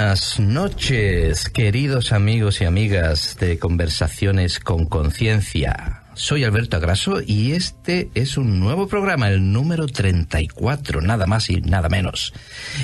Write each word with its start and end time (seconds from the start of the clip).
buenas 0.00 0.38
noches, 0.38 1.48
queridos 1.48 2.12
amigos 2.12 2.60
y 2.60 2.64
amigas 2.64 3.36
de 3.40 3.58
Conversaciones 3.58 4.60
con 4.60 4.86
Conciencia. 4.86 6.04
Soy 6.14 6.44
Alberto 6.44 6.76
Agraso 6.76 7.20
y 7.20 7.50
este 7.50 8.08
es 8.14 8.38
un 8.38 8.60
nuevo 8.60 8.86
programa, 8.86 9.28
el 9.28 9.52
número 9.52 9.88
34, 9.88 11.00
nada 11.00 11.26
más 11.26 11.50
y 11.50 11.62
nada 11.62 11.88
menos, 11.88 12.32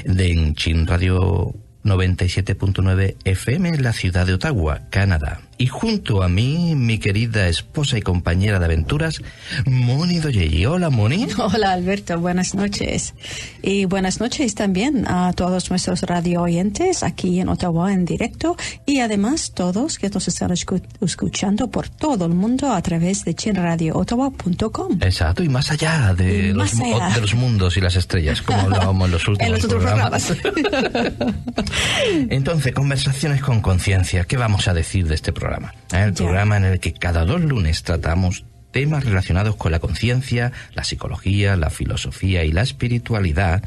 de 0.04 0.32
Enchin 0.32 0.88
Radio 0.88 1.54
97.9 1.84 3.14
FM 3.24 3.68
en 3.68 3.82
la 3.84 3.92
ciudad 3.92 4.26
de 4.26 4.34
Ottawa, 4.34 4.80
Canadá. 4.90 5.40
Y 5.56 5.66
junto 5.66 6.22
a 6.22 6.28
mí, 6.28 6.74
mi 6.74 6.98
querida 6.98 7.48
esposa 7.48 7.96
y 7.96 8.02
compañera 8.02 8.58
de 8.58 8.64
aventuras, 8.64 9.22
Moni 9.66 10.18
Doyelli. 10.18 10.66
Hola, 10.66 10.90
Moni. 10.90 11.26
Hola, 11.38 11.72
Alberto. 11.72 12.18
Buenas 12.18 12.54
noches. 12.54 13.14
Y 13.62 13.84
buenas 13.84 14.20
noches 14.20 14.54
también 14.54 15.06
a 15.06 15.32
todos 15.32 15.70
nuestros 15.70 16.02
radio 16.02 16.42
oyentes 16.42 17.02
aquí 17.02 17.40
en 17.40 17.48
Ottawa 17.48 17.92
en 17.92 18.04
directo 18.04 18.56
y 18.86 19.00
además 19.00 19.52
todos 19.54 19.98
que 19.98 20.10
nos 20.10 20.28
están 20.28 20.52
escuchando 21.00 21.70
por 21.70 21.88
todo 21.88 22.26
el 22.26 22.34
mundo 22.34 22.72
a 22.72 22.82
través 22.82 23.24
de 23.24 23.34
chinradioottawa.com. 23.34 24.98
Exacto, 25.00 25.42
y 25.42 25.48
más 25.48 25.70
allá 25.70 26.14
de, 26.14 26.52
los, 26.52 26.76
de 26.76 27.20
los 27.20 27.34
mundos 27.34 27.76
y 27.76 27.80
las 27.80 27.96
estrellas, 27.96 28.42
como 28.42 28.60
hablábamos 28.60 29.06
en 29.06 29.12
los 29.12 29.28
últimos 29.28 29.46
en 29.46 29.52
los 29.52 29.64
otros 29.64 29.82
programas. 29.82 30.32
Entonces, 32.30 32.72
conversaciones 32.72 33.40
con 33.40 33.60
conciencia. 33.60 34.24
¿Qué 34.24 34.36
vamos 34.36 34.68
a 34.68 34.74
decir 34.74 35.06
de 35.06 35.14
este 35.14 35.32
programa? 35.32 35.43
El 35.92 36.14
programa 36.14 36.56
en 36.56 36.64
el 36.64 36.80
que 36.80 36.92
cada 36.92 37.24
dos 37.24 37.42
lunes 37.42 37.82
tratamos 37.82 38.44
temas 38.74 39.04
relacionados 39.04 39.54
con 39.54 39.70
la 39.70 39.78
conciencia, 39.78 40.50
la 40.74 40.82
psicología, 40.82 41.56
la 41.56 41.70
filosofía 41.70 42.44
y 42.44 42.50
la 42.50 42.62
espiritualidad, 42.62 43.62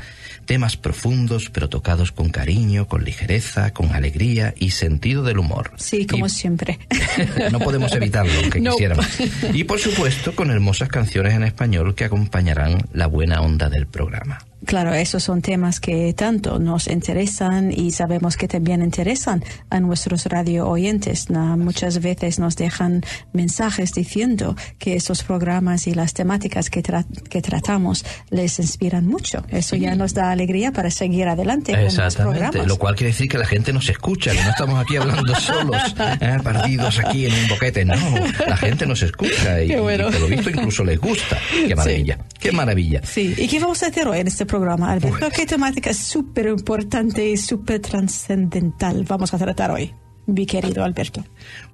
temas 0.46 0.76
profundos 0.76 1.50
pero 1.50 1.70
tocados 1.70 2.12
con 2.12 2.30
cariño, 2.30 2.90
con 2.90 3.06
ligereza, 3.06 3.72
con 3.72 3.94
alegría 3.94 4.54
y 4.58 4.72
sentido 4.72 5.24
del 5.24 5.40
humor. 5.40 5.72
Sí, 5.78 6.06
como 6.06 6.28
siempre. 6.28 6.80
no 7.52 7.60
podemos 7.60 7.94
evitarlo, 7.94 8.34
aunque 8.42 8.62
quisiéramos. 8.70 9.08
Y 9.54 9.64
por 9.64 9.80
supuesto 9.80 10.36
con 10.36 10.52
hermosas 10.52 10.90
canciones 10.90 11.34
en 11.36 11.44
español 11.44 11.96
que 11.96 12.04
acompañarán 12.04 12.86
la 12.92 13.08
buena 13.08 13.40
onda 13.42 13.70
del 13.70 13.88
programa. 13.88 14.40
Claro, 14.66 14.94
esos 14.94 15.24
son 15.24 15.42
temas 15.42 15.80
que 15.80 16.14
tanto 16.14 16.60
nos 16.60 16.88
interesan 16.88 17.72
y 17.72 17.92
sabemos 17.92 18.38
que 18.38 18.48
también 18.48 18.82
interesan 18.82 19.44
a 19.70 19.80
nuestros 19.80 20.26
radio 20.26 20.68
oyentes. 20.68 21.30
Muchas 21.30 22.02
veces 22.02 22.40
nos 22.40 22.56
dejan 22.56 23.04
mensajes 23.34 23.94
diciendo 23.94 24.56
que 24.80 24.96
esos 24.96 25.24
programas 25.24 25.88
y 25.88 25.94
las 25.94 26.14
temáticas 26.14 26.70
que, 26.70 26.82
que 27.30 27.42
tratamos 27.42 28.04
les 28.30 28.60
inspiran 28.60 29.06
mucho. 29.06 29.46
Eso 29.50 29.76
ya 29.76 29.96
nos 29.96 30.14
da 30.14 30.32
alegría 30.32 30.72
para 30.72 30.90
seguir 30.90 31.28
adelante 31.28 31.74
con 31.74 31.84
los 31.84 32.16
programas. 32.16 32.68
Lo 32.68 32.78
cual 32.78 32.96
quiere 32.96 33.12
decir 33.12 33.30
que 33.30 33.38
la 33.38 33.46
gente 33.46 33.72
nos 33.72 33.88
escucha, 33.90 34.32
que 34.32 34.44
no 34.44 34.50
estamos 34.50 34.80
aquí 34.80 34.98
hablando 34.98 35.36
solos, 35.40 35.96
¿eh? 36.20 36.38
perdidos 36.44 37.00
aquí 37.00 37.28
en 37.28 37.34
un 37.34 37.48
boquete. 37.48 37.86
No, 37.86 37.96
la 38.48 38.58
gente 38.58 38.86
nos 38.86 39.02
escucha 39.04 39.62
y, 39.62 39.72
por 39.74 39.98
lo 39.98 40.28
visto 40.28 40.50
incluso 40.50 40.84
les 40.84 41.00
gusta. 41.00 41.38
Qué 41.68 41.76
maravilla, 41.76 42.18
qué 42.40 42.52
maravilla. 42.52 43.02
Sí, 43.04 43.36
¿y 43.38 43.48
qué 43.48 43.60
vamos 43.60 43.84
a 43.84 43.88
hacer 43.88 44.08
hoy 44.08 44.20
en 44.20 44.28
este 44.28 44.47
programa? 44.48 44.98
Pues. 45.00 45.14
¿Qué 45.36 45.46
temática 45.46 45.94
súper 45.94 46.48
importante 46.48 47.30
y 47.30 47.38
súper 47.38 47.82
trascendental 47.82 49.04
vamos 49.04 49.34
a 49.34 49.38
tratar 49.38 49.72
hoy? 49.72 49.94
mi 50.28 50.46
querido 50.46 50.84
Alberto. 50.84 51.24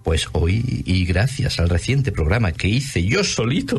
Pues 0.04 0.28
hoy, 0.34 0.84
y 0.86 1.06
gracias 1.06 1.60
al 1.60 1.70
reciente 1.70 2.12
programa 2.12 2.52
que 2.52 2.68
hice 2.68 3.06
yo 3.06 3.24
solito, 3.24 3.78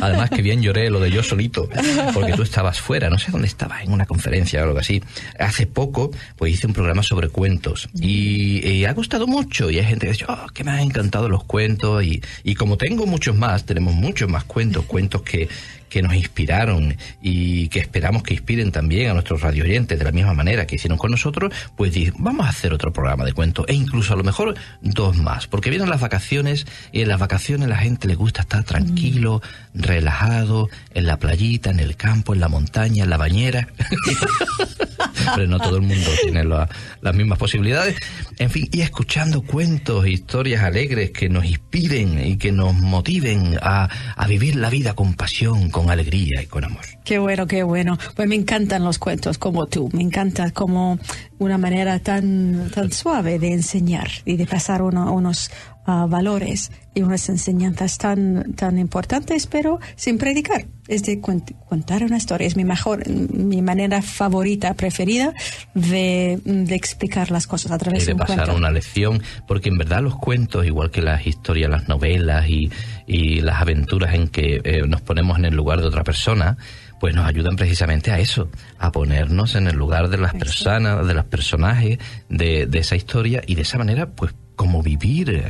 además 0.00 0.30
que 0.30 0.40
bien 0.40 0.62
lloré 0.62 0.88
lo 0.88 1.00
de 1.00 1.10
yo 1.10 1.22
solito, 1.22 1.68
porque 2.14 2.32
tú 2.34 2.42
estabas 2.42 2.80
fuera, 2.80 3.10
no 3.10 3.18
sé 3.18 3.32
dónde 3.32 3.48
estabas, 3.48 3.82
en 3.82 3.92
una 3.92 4.06
conferencia 4.06 4.60
o 4.62 4.68
algo 4.68 4.78
así. 4.78 5.02
Hace 5.38 5.66
poco, 5.66 6.10
pues 6.36 6.54
hice 6.54 6.68
un 6.68 6.74
programa 6.74 7.02
sobre 7.02 7.28
cuentos 7.28 7.88
y, 7.94 8.84
ha 8.88 8.92
gustado 8.92 9.26
mucho 9.26 9.70
y 9.70 9.78
hay 9.78 9.84
gente 9.84 10.06
que 10.06 10.12
dice, 10.12 10.24
oh, 10.28 10.46
que 10.54 10.64
me 10.64 10.70
han 10.70 10.78
encantado 10.78 11.28
los 11.28 11.44
cuentos 11.44 12.02
y, 12.04 12.22
y 12.42 12.54
como 12.54 12.78
tengo 12.78 13.04
muchos 13.06 13.36
más, 13.36 13.64
tenemos 13.64 13.92
muchos 13.92 14.30
más 14.30 14.44
cuentos, 14.44 14.84
cuentos 14.86 15.22
que, 15.22 15.48
que 15.88 16.02
nos 16.02 16.14
inspiraron 16.14 16.96
y 17.20 17.68
que 17.68 17.80
esperamos 17.80 18.22
que 18.22 18.34
inspiren 18.34 18.70
también 18.72 19.10
a 19.10 19.14
nuestros 19.14 19.40
radio 19.40 19.64
oyentes 19.64 19.98
de 19.98 20.04
la 20.04 20.12
misma 20.12 20.34
manera 20.34 20.66
que 20.66 20.76
hicieron 20.76 20.98
con 20.98 21.10
nosotros, 21.10 21.52
pues 21.76 21.94
vamos 22.18 22.46
a 22.46 22.50
hacer 22.50 22.72
otro 22.72 22.92
programa 22.92 23.24
de 23.24 23.32
cuentos 23.32 23.64
e 23.68 23.74
incluso 23.74 24.12
a 24.14 24.16
lo 24.16 24.24
mejor 24.24 24.54
dos 24.80 25.16
más, 25.16 25.46
porque 25.50 25.70
vienen 25.70 25.90
las 25.90 26.00
vacaciones 26.00 26.66
y 26.92 27.02
en 27.02 27.08
las 27.08 27.18
vacaciones 27.18 27.68
la 27.68 27.76
gente 27.76 28.08
le 28.08 28.14
gusta 28.14 28.42
estar 28.42 28.64
tranquilo, 28.64 29.42
relajado, 29.74 30.68
en 30.94 31.06
la 31.06 31.18
playita, 31.18 31.70
en 31.70 31.80
el 31.80 31.96
campo, 31.96 32.34
en 32.34 32.40
la 32.40 32.48
montaña, 32.48 33.04
en 33.04 33.10
la 33.10 33.16
bañera. 33.16 33.68
Pero 35.34 35.46
no 35.46 35.58
todo 35.58 35.76
el 35.76 35.82
mundo 35.82 36.10
tiene 36.22 36.44
las 36.44 37.14
mismas 37.14 37.38
posibilidades. 37.38 37.96
En 38.38 38.50
fin, 38.50 38.68
y 38.72 38.80
escuchando 38.80 39.42
cuentos, 39.42 40.06
historias 40.06 40.62
alegres 40.62 41.10
que 41.10 41.28
nos 41.28 41.44
inspiren 41.44 42.24
y 42.24 42.36
que 42.36 42.52
nos 42.52 42.74
motiven 42.74 43.58
a, 43.60 43.88
a 44.16 44.26
vivir 44.26 44.56
la 44.56 44.70
vida 44.70 44.94
con 44.94 45.14
pasión, 45.14 45.70
con 45.70 45.90
alegría 45.90 46.42
y 46.42 46.46
con 46.46 46.64
amor. 46.64 46.82
Qué 47.04 47.18
bueno, 47.18 47.46
qué 47.46 47.62
bueno. 47.62 47.98
Pues 48.14 48.28
me 48.28 48.34
encantan 48.34 48.84
los 48.84 48.98
cuentos 48.98 49.38
como 49.38 49.66
tú. 49.66 49.88
Me 49.92 50.02
encanta 50.02 50.50
como 50.50 50.98
una 51.38 51.58
manera 51.58 51.98
tan, 52.00 52.70
tan 52.74 52.92
suave 52.92 53.38
de 53.38 53.52
enseñar 53.52 54.08
y 54.24 54.36
de 54.36 54.46
pasar 54.46 54.82
unos 54.82 55.50
valores 55.86 56.70
y 56.94 57.02
unas 57.02 57.28
enseñanzas 57.28 57.96
tan, 57.96 58.52
tan 58.54 58.78
importantes, 58.78 59.46
pero 59.46 59.80
sin 59.96 60.18
predicar. 60.18 60.66
Es 60.86 61.02
de 61.04 61.20
contar 61.20 62.02
una 62.02 62.16
historia. 62.16 62.46
Es 62.46 62.56
mi 62.56 62.64
mejor, 62.64 63.08
mi 63.08 63.62
manera 63.62 64.02
favorita, 64.02 64.74
preferida 64.74 65.32
de, 65.74 66.40
de 66.44 66.74
explicar 66.74 67.30
las 67.30 67.46
cosas 67.46 67.72
a 67.72 67.78
través 67.78 68.06
de, 68.06 68.12
de 68.12 68.18
pasar 68.18 68.50
una 68.50 68.70
lección, 68.70 69.22
porque 69.46 69.68
en 69.68 69.78
verdad 69.78 70.02
los 70.02 70.16
cuentos, 70.16 70.66
igual 70.66 70.90
que 70.90 71.02
las 71.02 71.26
historias, 71.26 71.70
las 71.70 71.88
novelas 71.88 72.48
y, 72.48 72.70
y 73.06 73.40
las 73.40 73.60
aventuras 73.60 74.14
en 74.14 74.28
que 74.28 74.60
eh, 74.64 74.82
nos 74.86 75.00
ponemos 75.00 75.38
en 75.38 75.46
el 75.46 75.54
lugar 75.54 75.80
de 75.80 75.86
otra 75.86 76.04
persona, 76.04 76.56
pues 77.00 77.14
nos 77.14 77.26
ayudan 77.26 77.56
precisamente 77.56 78.10
a 78.10 78.18
eso, 78.18 78.50
a 78.78 78.92
ponernos 78.92 79.54
en 79.54 79.66
el 79.66 79.76
lugar 79.76 80.08
de 80.08 80.18
las 80.18 80.34
personas, 80.34 81.06
de 81.06 81.14
los 81.14 81.24
personajes 81.24 81.98
de, 82.28 82.66
de 82.66 82.78
esa 82.78 82.96
historia 82.96 83.42
y 83.46 83.54
de 83.54 83.62
esa 83.62 83.78
manera, 83.78 84.10
pues 84.10 84.34
como 84.58 84.82
vivir 84.82 85.40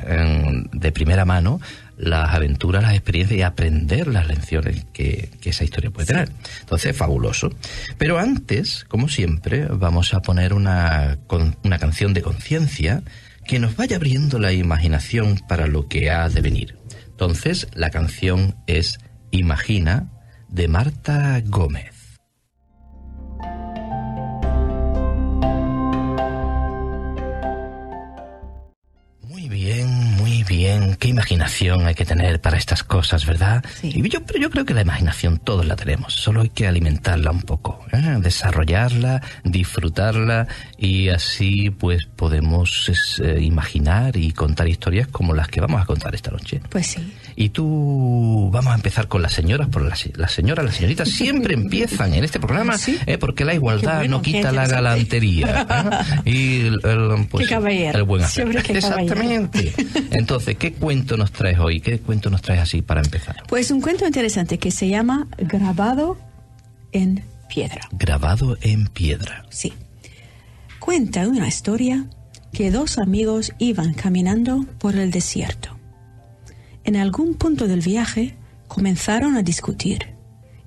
de 0.70 0.92
primera 0.92 1.24
mano 1.24 1.60
las 1.96 2.34
aventuras, 2.34 2.82
las 2.82 2.92
experiencias 2.92 3.38
y 3.38 3.42
aprender 3.42 4.06
las 4.06 4.28
lecciones 4.28 4.84
que, 4.92 5.30
esa 5.42 5.64
historia 5.64 5.90
puede 5.90 6.06
tener. 6.06 6.30
Entonces, 6.60 6.94
fabuloso. 6.94 7.50
Pero 7.96 8.18
antes, 8.18 8.84
como 8.86 9.08
siempre, 9.08 9.64
vamos 9.64 10.12
a 10.12 10.20
poner 10.20 10.52
una, 10.52 11.18
una 11.64 11.78
canción 11.78 12.12
de 12.12 12.20
conciencia 12.20 13.02
que 13.46 13.58
nos 13.58 13.76
vaya 13.76 13.96
abriendo 13.96 14.38
la 14.38 14.52
imaginación 14.52 15.40
para 15.48 15.66
lo 15.66 15.88
que 15.88 16.10
ha 16.10 16.28
de 16.28 16.42
venir. 16.42 16.76
Entonces, 17.06 17.66
la 17.72 17.88
canción 17.88 18.56
es 18.66 18.98
Imagina 19.30 20.10
de 20.48 20.68
Marta 20.68 21.40
Gómez. 21.44 21.97
Bien, 30.68 30.96
qué 30.96 31.08
imaginación 31.08 31.86
hay 31.86 31.94
que 31.94 32.04
tener 32.04 32.40
para 32.40 32.58
estas 32.58 32.82
cosas, 32.82 33.24
¿verdad? 33.24 33.64
Y 33.82 34.06
yo, 34.08 34.22
pero 34.24 34.38
yo 34.38 34.50
creo 34.50 34.64
que 34.66 34.74
la 34.74 34.82
imaginación 34.82 35.38
todos 35.38 35.64
la 35.64 35.76
tenemos, 35.76 36.12
solo 36.12 36.42
hay 36.42 36.50
que 36.50 36.66
alimentarla 36.66 37.30
un 37.30 37.42
poco, 37.42 37.80
¿eh? 37.92 38.16
desarrollarla, 38.20 39.22
disfrutarla 39.44 40.46
y 40.76 41.08
así 41.08 41.70
pues 41.70 42.04
podemos 42.04 42.90
eh, 43.22 43.38
imaginar 43.40 44.16
y 44.16 44.32
contar 44.32 44.68
historias 44.68 45.08
como 45.08 45.34
las 45.34 45.48
que 45.48 45.60
vamos 45.60 45.80
a 45.80 45.86
contar 45.86 46.14
esta 46.14 46.30
noche. 46.30 46.60
Pues 46.68 46.86
sí. 46.86 47.12
Y 47.40 47.50
tú, 47.50 48.50
vamos 48.52 48.72
a 48.72 48.74
empezar 48.74 49.06
con 49.06 49.22
las 49.22 49.32
señoras, 49.32 49.68
porque 49.70 49.88
las, 49.88 50.08
las 50.16 50.32
señoras, 50.32 50.64
las 50.64 50.74
señoritas 50.74 51.08
siempre 51.08 51.54
empiezan 51.62 52.12
en 52.12 52.24
este 52.24 52.40
programa, 52.40 52.74
¿eh? 53.06 53.16
porque 53.16 53.44
la 53.44 53.54
igualdad 53.54 54.04
no 54.06 54.20
quita 54.20 54.52
la 54.52 54.66
galantería. 54.66 55.66
Y 56.24 56.66
el, 56.66 56.80
pues, 57.30 57.50
el 57.50 58.02
buen 58.02 58.22
hacer. 58.22 58.48
Exactamente. 58.70 59.72
Entonces, 60.10 60.56
¿qué 60.58 60.72
cuento 60.72 61.16
nos 61.16 61.32
traes 61.32 61.58
hoy? 61.58 61.80
¿Qué 61.80 62.00
cuento 62.00 62.30
nos 62.30 62.42
traes 62.42 62.60
así 62.60 62.82
para 62.82 63.00
empezar? 63.00 63.42
Pues 63.48 63.70
un 63.70 63.80
cuento 63.80 64.06
interesante 64.06 64.58
que 64.58 64.70
se 64.70 64.88
llama 64.88 65.26
Grabado 65.38 66.18
en 66.92 67.24
piedra. 67.48 67.80
Grabado 67.92 68.56
en 68.60 68.86
piedra. 68.86 69.44
Sí. 69.50 69.72
Cuenta 70.78 71.28
una 71.28 71.48
historia 71.48 72.06
que 72.52 72.70
dos 72.70 72.98
amigos 72.98 73.52
iban 73.58 73.94
caminando 73.94 74.64
por 74.78 74.96
el 74.96 75.10
desierto 75.10 75.78
en 76.88 76.96
algún 76.96 77.34
punto 77.34 77.68
del 77.68 77.82
viaje 77.82 78.34
comenzaron 78.66 79.36
a 79.36 79.42
discutir 79.42 80.14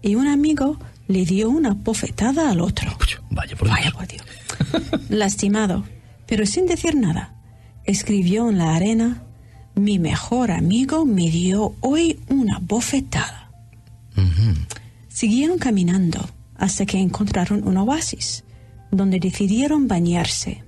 y 0.04 0.14
un 0.14 0.28
amigo 0.28 0.78
le 1.08 1.26
dio 1.26 1.50
una 1.50 1.74
bofetada 1.74 2.52
al 2.52 2.62
otro. 2.62 2.96
Vaya 3.32 3.56
por 3.56 4.08
Dios. 4.08 4.22
Lastimado, 5.10 5.84
pero 6.28 6.46
sin 6.46 6.68
decir 6.68 6.96
nada, 6.96 7.34
escribió 7.86 8.48
en 8.50 8.60
la 8.60 8.76
arena, 8.76 9.24
mi 9.82 9.98
mejor 10.00 10.52
amigo 10.52 11.06
me 11.06 11.30
dio 11.30 11.74
hoy 11.82 12.20
una 12.30 12.60
bofetada. 12.60 13.52
Siguieron 15.08 15.58
caminando 15.58 16.20
hasta 16.56 16.86
que 16.86 17.00
encontraron 17.00 17.68
un 17.68 17.78
oasis, 17.78 18.44
donde 18.92 19.20
decidieron 19.20 19.88
bañarse. 19.88 20.64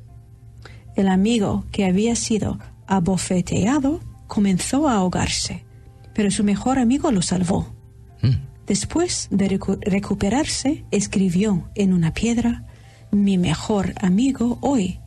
el 0.96 1.08
amigo 1.08 1.66
que 1.72 1.86
había 1.86 2.16
sido 2.16 2.60
abofeteado 2.86 4.00
comenzó 4.28 4.88
a 4.88 4.94
ahogarse, 4.98 5.66
pero 6.14 6.30
su 6.30 6.44
mejor 6.44 6.78
amigo 6.78 7.12
lo 7.12 7.24
salvó. 7.24 7.74
Mm. 8.22 8.36
Después 8.68 9.28
de 9.32 9.50
recu- 9.60 9.80
recuperarse, 9.82 10.86
escribió 10.92 11.68
en 11.74 11.94
una 11.94 12.14
piedra, 12.14 12.66
mi 13.12 13.38
mejor 13.40 13.94
amigo 14.02 14.60
hoy 14.62 15.00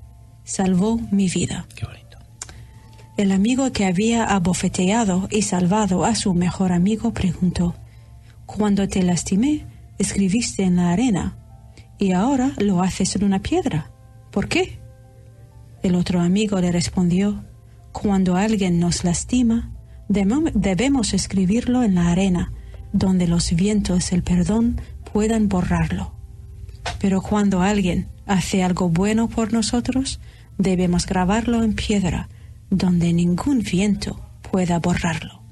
salvó 0.45 0.99
mi 1.13 1.29
vida. 1.29 1.67
Qué. 1.77 1.87
El 3.17 3.33
amigo 3.33 3.73
que 3.73 3.87
había 3.87 4.25
abofeteado 4.25 5.27
y 5.31 5.41
salvado 5.41 6.05
a 6.05 6.15
su 6.15 6.35
mejor 6.35 6.71
amigo 6.71 7.15
preguntó, 7.15 7.75
Cuando 8.45 8.87
te 8.89 9.03
lastimé, 9.03 9.65
escribiste 9.97 10.65
en 10.65 10.77
la 10.77 10.91
arena 10.91 11.39
y 11.99 12.13
ahora 12.13 12.53
lo 12.59 12.83
haces 12.83 13.17
en 13.17 13.25
una 13.25 13.39
piedra. 13.39 13.91
¿Por 14.31 14.49
qué? 14.49 14.79
El 15.83 15.95
otro 15.95 16.21
amigo 16.21 16.61
le 16.61 16.71
respondió, 16.71 17.43
Cuando 17.91 18.37
alguien 18.37 18.79
nos 18.79 19.03
lastima, 19.03 19.73
debemos 20.09 21.15
escribirlo 21.15 21.83
en 21.85 21.95
la 21.95 22.11
arena, 22.11 22.53
donde 22.93 23.27
los 23.27 23.51
vientos 23.53 24.11
del 24.11 24.25
perdón 24.25 24.79
puedan 25.11 25.49
borrarlo. 25.49 26.13
Pero 27.01 27.23
cuando 27.23 27.63
alguien 27.63 28.09
hace 28.27 28.63
algo 28.63 28.91
bueno 28.91 29.29
por 29.29 29.55
nosotros, 29.55 30.21
debemos 30.59 31.07
grabarlo 31.07 31.63
en 31.63 31.75
piedra, 31.75 32.29
donde 32.71 33.13
ningún 33.13 33.61
viento 33.61 34.21
pueda 34.51 34.79
borrarlo. 34.79 35.43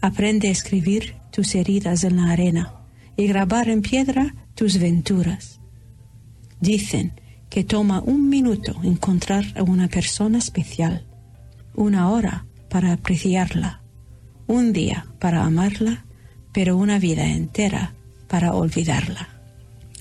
Aprende 0.00 0.48
a 0.48 0.52
escribir 0.52 1.16
tus 1.30 1.54
heridas 1.54 2.04
en 2.04 2.16
la 2.16 2.30
arena 2.30 2.74
y 3.16 3.26
grabar 3.26 3.68
en 3.68 3.82
piedra 3.82 4.34
tus 4.54 4.78
venturas. 4.78 5.60
Dicen 6.60 7.20
que 7.50 7.64
toma 7.64 8.00
un 8.00 8.28
minuto 8.28 8.80
encontrar 8.82 9.44
a 9.56 9.62
una 9.62 9.88
persona 9.88 10.38
especial, 10.38 11.06
una 11.74 12.10
hora 12.10 12.46
para 12.68 12.92
apreciarla, 12.92 13.82
un 14.46 14.72
día 14.72 15.06
para 15.20 15.44
amarla, 15.44 16.04
pero 16.52 16.76
una 16.76 16.98
vida 16.98 17.26
entera 17.26 17.94
para 18.28 18.54
olvidarla. 18.54 19.33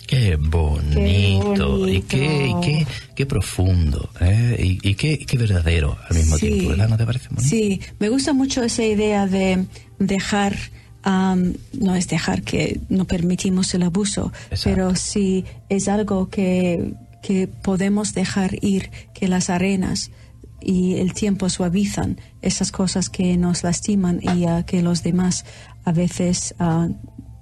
Qué 0.07 0.35
bonito, 0.35 1.87
y 1.87 2.01
qué, 2.01 2.47
y 2.47 2.61
qué, 2.61 2.87
qué 3.15 3.25
profundo, 3.25 4.09
¿eh? 4.19 4.57
y, 4.83 4.89
y 4.89 4.95
qué, 4.95 5.17
qué 5.19 5.37
verdadero 5.37 5.97
al 6.09 6.15
mismo 6.17 6.37
Sí. 6.37 6.47
tiempo, 6.49 6.69
¿verdad? 6.71 6.89
¿No 6.89 6.97
te 6.97 7.05
parece 7.05 7.29
bonito? 7.29 7.47
Sí, 7.47 7.79
me 7.99 8.09
gusta 8.09 8.33
mucho 8.33 8.63
esa 8.63 8.83
idea 8.83 9.27
de 9.27 9.65
dejar, 9.99 10.55
am, 11.03 11.53
no 11.73 11.95
es 11.95 12.07
dejar 12.07 12.43
que 12.43 12.79
no 12.89 13.05
permitimos 13.05 13.73
el 13.73 13.83
abuso, 13.83 14.31
Exacto. 14.51 14.61
pero 14.69 14.95
sí 14.95 15.45
es 15.69 15.87
algo 15.87 16.29
que, 16.29 16.93
que 17.21 17.47
podemos 17.47 18.13
dejar 18.13 18.57
ir, 18.63 18.91
que 19.13 19.27
las 19.27 19.49
arenas 19.49 20.11
y 20.61 20.95
el 20.95 21.13
tiempo 21.13 21.49
suavizan 21.49 22.19
esas 22.41 22.71
cosas 22.71 23.09
que 23.09 23.35
nos 23.37 23.63
lastiman 23.63 24.19
y 24.21 24.45
ah, 24.45 24.63
que 24.65 24.81
los 24.81 25.03
demás 25.03 25.45
a 25.85 25.91
veces 25.91 26.55
ah, 26.59 26.87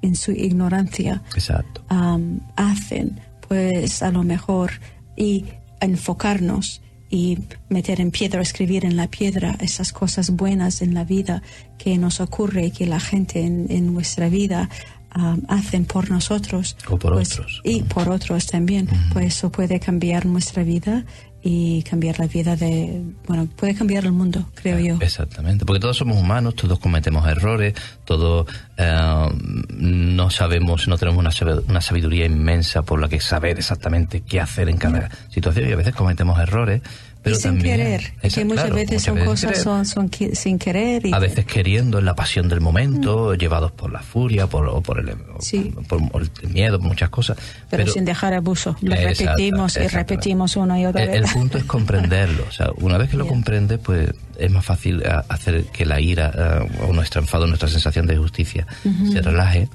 en 0.01 0.15
su 0.15 0.31
ignorancia 0.31 1.21
Exacto. 1.35 1.83
am, 1.89 2.41
hacen, 2.55 3.19
pues 3.47 4.01
a 4.03 4.11
lo 4.11 4.23
mejor 4.23 4.71
y 5.15 5.45
enfocarnos 5.79 6.81
y 7.09 7.37
meter 7.69 7.99
en 7.99 8.11
piedra, 8.11 8.41
escribir 8.41 8.85
en 8.85 8.95
la 8.95 9.07
piedra 9.07 9.57
esas 9.59 9.91
cosas 9.91 10.31
buenas 10.31 10.81
en 10.81 10.93
la 10.93 11.03
vida 11.03 11.43
que 11.77 11.97
nos 11.97 12.21
ocurre 12.21 12.67
y 12.67 12.71
que 12.71 12.87
la 12.87 13.01
gente 13.01 13.41
en, 13.41 13.67
en 13.69 13.93
nuestra 13.93 14.29
vida 14.29 14.69
am, 15.09 15.43
hacen 15.49 15.85
por 15.85 16.09
nosotros. 16.09 16.77
O 16.89 16.97
por 16.97 17.13
pues, 17.13 17.33
otros. 17.33 17.61
Y 17.65 17.83
por 17.83 18.09
otros 18.09 18.47
también. 18.47 18.87
Pues 19.11 19.35
eso 19.35 19.51
puede 19.51 19.79
cambiar 19.81 20.25
nuestra 20.25 20.63
vida 20.63 21.05
y 21.43 21.81
cambiar 21.83 22.19
la 22.19 22.27
vida 22.27 22.55
de, 22.55 23.01
bueno, 23.27 23.47
puede 23.55 23.73
cambiar 23.73 24.05
el 24.05 24.11
mundo, 24.11 24.45
creo 24.53 24.79
yo. 24.79 24.97
Exactamente, 25.01 25.65
porque 25.65 25.79
todos 25.79 25.97
somos 25.97 26.17
humanos, 26.17 26.55
todos 26.55 26.77
cometemos 26.79 27.27
errores, 27.27 27.73
todos 28.05 28.47
eh, 28.77 29.25
no 29.69 30.29
sabemos, 30.29 30.87
no 30.87 30.97
tenemos 30.97 31.23
una 31.67 31.81
sabiduría 31.81 32.25
inmensa 32.25 32.83
por 32.83 32.99
la 33.01 33.09
que 33.09 33.19
saber 33.19 33.57
exactamente 33.57 34.21
qué 34.21 34.39
hacer 34.39 34.69
en 34.69 34.77
cada 34.77 35.09
situación 35.29 35.67
y 35.67 35.71
a 35.71 35.75
veces 35.75 35.95
cometemos 35.95 36.39
errores, 36.39 36.81
pero 37.23 37.35
y 37.35 37.39
sin 37.39 37.51
también 37.51 37.77
querer, 37.77 38.13
Esa- 38.21 38.39
que 38.39 38.45
muchas 38.45 38.63
claro, 38.63 38.75
veces 38.75 38.89
muchas 38.91 39.03
son 39.03 39.15
veces 39.15 39.29
cosas 39.29 39.49
querer. 39.51 39.63
son, 39.63 39.85
son 39.85 40.09
qui- 40.09 40.33
sin 40.35 40.57
querer. 40.59 41.05
Y 41.05 41.13
a 41.13 41.19
veces 41.19 41.45
queriendo 41.45 41.99
en 41.99 42.05
la 42.05 42.15
pasión 42.15 42.49
del 42.49 42.61
momento, 42.61 43.35
llevados 43.35 43.71
por 43.71 43.91
la 43.91 43.99
furia, 44.01 44.47
por, 44.47 44.67
o 44.67 44.81
por 44.81 44.99
el, 44.99 45.13
Sí. 45.39 45.73
por- 45.87 46.09
por 46.09 46.23
el 46.23 46.49
miedo, 46.49 46.79
muchas 46.79 47.09
cosas. 47.09 47.37
pero, 47.69 47.85
sin 47.87 48.05
dejar 48.05 48.33
abuso. 48.33 48.75
Lo 48.81 48.93
Exacto, 48.95 49.23
repetimos 49.31 49.75
y 49.75 49.79
exacto. 49.79 49.97
repetimos 50.13 50.55
una 50.55 50.79
y 50.79 50.85
otra 50.85 51.03
el, 51.03 51.09
vez. 51.09 51.17
el 51.17 51.25
punto 51.31 51.57
es 51.57 51.63
comprenderlo. 51.65 52.45
O 52.47 52.51
sea, 52.51 52.69
una 52.77 52.97
vez 52.97 53.09
que 53.09 53.17
lo 53.17 53.23
Yeah. 53.25 53.33
comprendes, 53.33 53.79
pues 53.79 54.09
es 54.39 54.51
más 54.51 54.65
fácil 54.65 55.01
eh, 55.03 55.09
hacer 55.29 55.65
que 55.65 55.85
la 55.85 55.99
ira 56.01 56.31
eh, 56.35 56.83
o 56.89 56.93
nuestro 56.93 57.21
enfado, 57.21 57.45
nuestra 57.47 57.69
sensación 57.69 58.07
de 58.07 58.17
justicia 58.17 58.65
se 59.11 59.21
relaje 59.21 59.69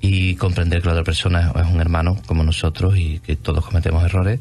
y 0.00 0.34
comprender 0.36 0.80
que 0.80 0.86
la 0.86 0.92
otra 0.92 1.04
persona 1.04 1.52
es 1.54 1.66
un 1.72 1.80
hermano 1.80 2.16
como 2.26 2.42
nosotros 2.42 2.96
y 2.96 3.18
que 3.20 3.36
todos 3.36 3.64
cometemos 3.64 4.04
errores 4.04 4.40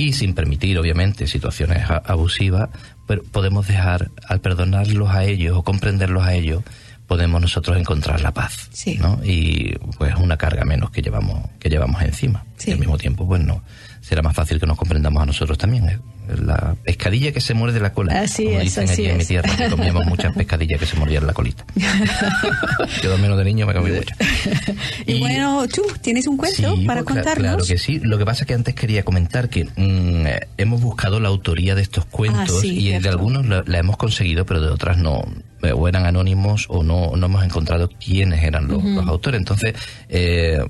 y 0.00 0.12
sin 0.14 0.34
permitir, 0.34 0.78
obviamente, 0.78 1.26
situaciones 1.26 1.84
abusivas, 2.04 2.70
pero 3.06 3.22
podemos 3.22 3.66
dejar, 3.68 4.10
al 4.26 4.40
perdonarlos 4.40 5.10
a 5.10 5.24
ellos 5.24 5.56
o 5.58 5.62
comprenderlos 5.62 6.22
a 6.24 6.32
ellos, 6.34 6.62
podemos 7.06 7.40
nosotros 7.42 7.76
encontrar 7.76 8.20
la 8.20 8.32
paz, 8.32 8.68
Sí. 8.72 8.96
¿no? 8.98 9.20
Y 9.24 9.74
pues 9.98 10.14
una 10.16 10.36
carga 10.36 10.64
menos 10.64 10.90
que 10.90 11.02
llevamos 11.02 11.44
que 11.58 11.68
llevamos 11.68 12.00
encima. 12.02 12.44
Sí. 12.56 12.70
Y 12.70 12.72
al 12.74 12.78
mismo 12.78 12.96
tiempo, 12.96 13.26
pues 13.26 13.42
no, 13.42 13.62
será 14.00 14.22
más 14.22 14.34
fácil 14.34 14.58
que 14.58 14.66
nos 14.66 14.76
comprendamos 14.78 15.22
a 15.22 15.26
nosotros 15.26 15.58
también. 15.58 15.88
¿eh? 15.88 15.98
La 16.38 16.76
pescadilla 16.84 17.32
que 17.32 17.40
se 17.40 17.54
muerde 17.54 17.80
la 17.80 17.92
cola. 17.92 18.20
Así 18.20 18.44
como 18.44 18.58
es, 18.58 18.64
dicen 18.64 18.84
así 18.84 19.02
allí 19.02 19.10
en 19.10 19.16
mi 19.16 19.22
es. 19.22 19.28
tierra, 19.28 19.56
que 19.56 19.68
comíamos 19.68 20.06
muchas 20.06 20.34
pescadillas 20.34 20.78
que 20.78 20.86
se 20.86 20.96
mordían 20.96 21.26
la 21.26 21.32
colita. 21.32 21.64
Yo 23.02 23.18
menos 23.18 23.36
de 23.38 23.44
niño 23.44 23.66
me 23.66 23.74
comí 23.74 23.90
mucho. 23.90 24.14
Y, 25.06 25.18
bueno, 25.18 25.66
tú 25.68 25.82
tienes 26.00 26.26
un 26.26 26.36
cuento 26.36 26.76
Sí, 26.76 26.84
para 26.86 27.02
pues, 27.02 27.14
contarnos. 27.14 27.42
Claro 27.42 27.64
que 27.66 27.78
sí. 27.78 27.98
Lo 28.00 28.16
que 28.18 28.24
pasa 28.24 28.44
es 28.44 28.46
que 28.46 28.54
antes 28.54 28.74
quería 28.74 29.02
comentar 29.02 29.48
que 29.48 29.64
mm, 29.64 30.26
eh, 30.26 30.40
hemos 30.56 30.80
buscado 30.80 31.18
la 31.20 31.28
autoría 31.28 31.74
de 31.74 31.82
estos 31.82 32.04
cuentos 32.04 32.58
Ah, 32.58 32.60
sí, 32.60 32.88
y 32.88 32.98
de 32.98 33.08
algunos 33.08 33.46
la, 33.46 33.64
la 33.66 33.78
hemos 33.78 33.96
conseguido, 33.96 34.46
pero 34.46 34.60
de 34.60 34.68
otras 34.68 34.98
no. 34.98 35.24
Eh, 35.62 35.72
O 35.72 35.88
eran 35.88 36.06
anónimos 36.06 36.66
o 36.68 36.82
no, 36.82 37.16
no 37.16 37.26
hemos 37.26 37.44
encontrado 37.44 37.88
quiénes 37.88 38.42
eran 38.42 38.68
los, 38.68 38.82
los 38.82 39.06
autores. 39.06 39.38
Entonces, 39.38 39.74
eh, 40.08 40.62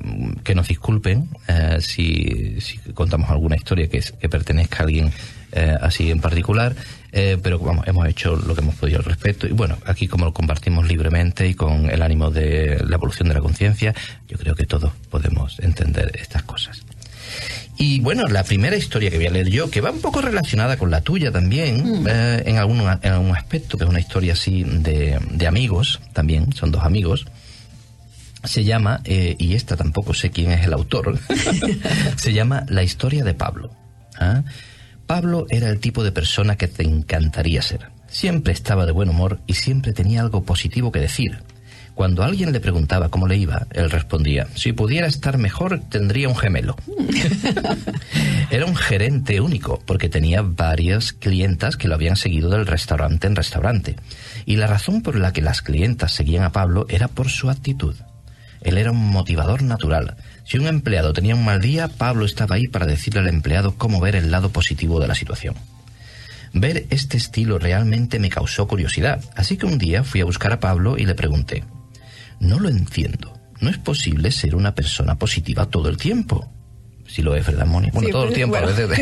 que 0.45 0.55
nos 0.55 0.69
disculpen 0.69 1.29
eh, 1.49 1.79
si, 1.81 2.61
si 2.61 2.79
contamos 2.95 3.31
alguna 3.31 3.57
historia 3.57 3.88
que, 3.88 4.00
que 4.00 4.29
pertenezca 4.29 4.79
a 4.81 4.87
alguien 4.87 5.12
eh, 5.53 5.76
así 5.81 6.11
en 6.11 6.21
particular. 6.21 6.75
eh, 7.12 7.38
pero 7.43 7.59
vamos, 7.59 7.87
hemos 7.88 8.07
hecho 8.07 8.37
lo 8.37 8.55
que 8.55 8.61
hemos 8.61 8.75
podido 8.76 8.99
al 8.99 9.05
respecto. 9.05 9.47
Y 9.47 9.53
bueno, 9.53 9.76
aquí 9.85 10.07
como 10.07 10.25
lo 10.25 10.33
compartimos 10.33 10.87
libremente 10.87 11.47
y 11.49 11.55
con 11.55 11.91
el 11.91 12.03
ánimo 12.03 12.31
de 12.31 12.83
la 12.87 12.97
evolución 12.97 13.29
de 13.29 13.35
la 13.35 13.41
conciencia, 13.41 13.95
yo 14.29 14.38
creo 14.38 14.55
que 14.55 14.65
todos 14.67 14.93
podemos 15.11 15.59
entender 15.61 16.12
estas 16.15 16.43
cosas. 16.45 16.83
Y 17.81 17.99
bueno, 18.01 18.29
la 18.29 18.45
primera 18.45 18.77
historia 18.77 19.09
que 19.09 19.17
voy 19.17 19.27
a 19.27 19.31
leer 19.31 19.49
yo, 19.49 19.71
que 19.71 19.81
va 19.81 19.91
un 19.91 20.03
poco 20.03 20.21
relacionada 20.21 20.77
con 20.77 20.91
la 20.91 21.01
tuya 21.01 21.33
también, 21.33 22.05
eh, 22.07 22.43
en, 22.45 22.59
algún, 22.59 22.81
en 22.81 23.11
algún 23.11 23.35
aspecto, 23.35 23.79
que 23.79 23.85
es 23.85 23.91
una 23.91 24.01
historia 24.01 24.35
así 24.35 24.65
de, 24.65 25.19
de 25.31 25.47
amigos, 25.47 25.99
también, 26.13 26.53
son 26.53 26.73
dos 26.73 26.85
amigos, 26.85 27.25
se 28.45 28.65
llama, 28.65 29.01
eh, 29.05 29.35
y 29.39 29.55
esta 29.55 29.79
tampoco 29.79 30.13
sé 30.13 30.31
quién 30.31 30.53
es 30.53 30.67
el 30.67 30.75
autor, 30.75 31.19
se 32.17 32.35
llama 32.35 32.67
La 32.69 32.83
historia 32.83 33.25
de 33.25 33.33
Pablo. 33.33 33.71
¿ah? 34.19 34.43
Pablo 35.07 35.47
era 35.49 35.71
el 35.71 35.81
tipo 35.81 36.05
de 36.05 36.13
persona 36.13 36.57
que 36.57 36.69
te 36.69 36.83
encantaría 36.83 37.63
ser. 37.63 37.89
Siempre 38.09 38.53
estaba 38.53 38.85
de 38.85 38.93
buen 38.93 39.09
humor 39.09 39.41
y 39.47 39.55
siempre 39.55 39.95
tenía 39.95 40.21
algo 40.21 40.43
positivo 40.43 40.93
que 40.93 41.01
decir. 41.01 41.39
Cuando 41.95 42.23
alguien 42.23 42.53
le 42.53 42.61
preguntaba 42.61 43.09
cómo 43.09 43.27
le 43.27 43.37
iba, 43.37 43.67
él 43.73 43.91
respondía, 43.91 44.47
si 44.55 44.73
pudiera 44.73 45.07
estar 45.07 45.37
mejor, 45.39 45.81
tendría 45.91 46.29
un 46.29 46.37
gemelo. 46.37 46.77
Era 48.51 48.67
un 48.67 48.77
gerente 48.77 49.41
único, 49.41 49.83
porque 49.87 50.09
tenía 50.09 50.43
varias 50.43 51.13
clientas 51.13 51.77
que 51.77 51.89
lo 51.89 51.95
habían 51.95 52.17
seguido 52.17 52.51
del 52.51 52.67
restaurante 52.67 53.27
en 53.27 53.37
restaurante. 53.37 53.97
Y 54.47 54.57
la 54.57 54.67
razón 54.67 55.03
por 55.03 55.17
la 55.17 55.33
que 55.33 55.43
las 55.43 55.63
clientas 55.63 56.13
seguían 56.13 56.45
a 56.45 56.53
Pablo 56.53 56.87
era 56.89 57.09
por 57.09 57.29
su 57.29 57.51
actitud. 57.51 57.95
Él 58.63 58.79
era 58.79 58.91
un 58.91 59.11
motivador 59.11 59.63
natural. 59.63 60.17
Si 60.45 60.59
un 60.59 60.67
empleado 60.67 61.13
tenía 61.13 61.35
un 61.35 61.45
mal 61.45 61.61
día, 61.61 61.89
Pablo 61.89 62.25
estaba 62.25 62.57
ahí 62.57 62.69
para 62.69 62.87
decirle 62.87 63.21
al 63.21 63.29
empleado 63.29 63.75
cómo 63.77 64.01
ver 64.01 64.17
el 64.17 64.31
lado 64.31 64.51
positivo 64.51 65.01
de 65.01 65.09
la 65.09 65.15
situación. 65.15 65.55
Ver 66.53 66.87
este 66.91 67.17
estilo 67.17 67.59
realmente 67.59 68.19
me 68.19 68.29
causó 68.29 68.67
curiosidad, 68.67 69.23
así 69.37 69.57
que 69.57 69.67
un 69.67 69.79
día 69.79 70.03
fui 70.03 70.21
a 70.21 70.25
buscar 70.25 70.53
a 70.53 70.61
Pablo 70.61 70.99
y 70.99 71.07
le 71.07 71.15
pregunté, 71.15 71.63
no 72.41 72.59
lo 72.59 72.69
entiendo, 72.69 73.39
no 73.61 73.71
es 73.71 73.79
posible 73.79 74.31
ser 74.31 74.57
una 74.57 74.75
persona 74.75 75.17
positiva 75.17 75.67
todo 75.67 75.89
el 75.89 75.97
tiempo. 75.97 76.51
Si 77.07 77.23
lo 77.23 77.35
es, 77.35 77.45
¿verdad, 77.47 77.67
Moni? 77.67 77.91
Bueno, 77.91 78.07
Sí, 78.07 78.13
todo 78.13 78.25
el 78.25 78.35
tiempo, 78.35 78.57
a 78.57 78.61
veces. 78.61 79.01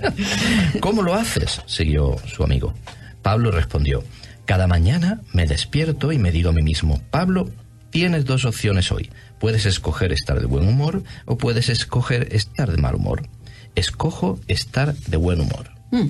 ¿Cómo 0.80 1.02
lo 1.02 1.14
haces? 1.14 1.62
siguió 1.66 2.16
su 2.26 2.42
amigo. 2.42 2.74
Pablo 3.22 3.50
respondió, 3.50 4.02
cada 4.46 4.66
mañana 4.66 5.20
me 5.32 5.46
despierto 5.46 6.10
y 6.10 6.18
me 6.18 6.32
digo 6.32 6.50
a 6.50 6.52
mí 6.52 6.62
mismo, 6.62 7.00
Pablo, 7.10 7.50
tienes 7.90 8.24
dos 8.24 8.44
opciones 8.44 8.90
hoy. 8.90 9.10
Puedes 9.38 9.64
escoger 9.64 10.12
estar 10.12 10.40
de 10.40 10.46
buen 10.46 10.66
humor 10.66 11.04
o 11.24 11.38
puedes 11.38 11.68
escoger 11.68 12.28
estar 12.34 12.70
de 12.70 12.78
mal 12.78 12.96
humor. 12.96 13.22
Escojo 13.76 14.40
estar 14.48 14.94
de 14.94 15.16
buen 15.16 15.40
humor. 15.40 15.70
Mm. 15.92 16.08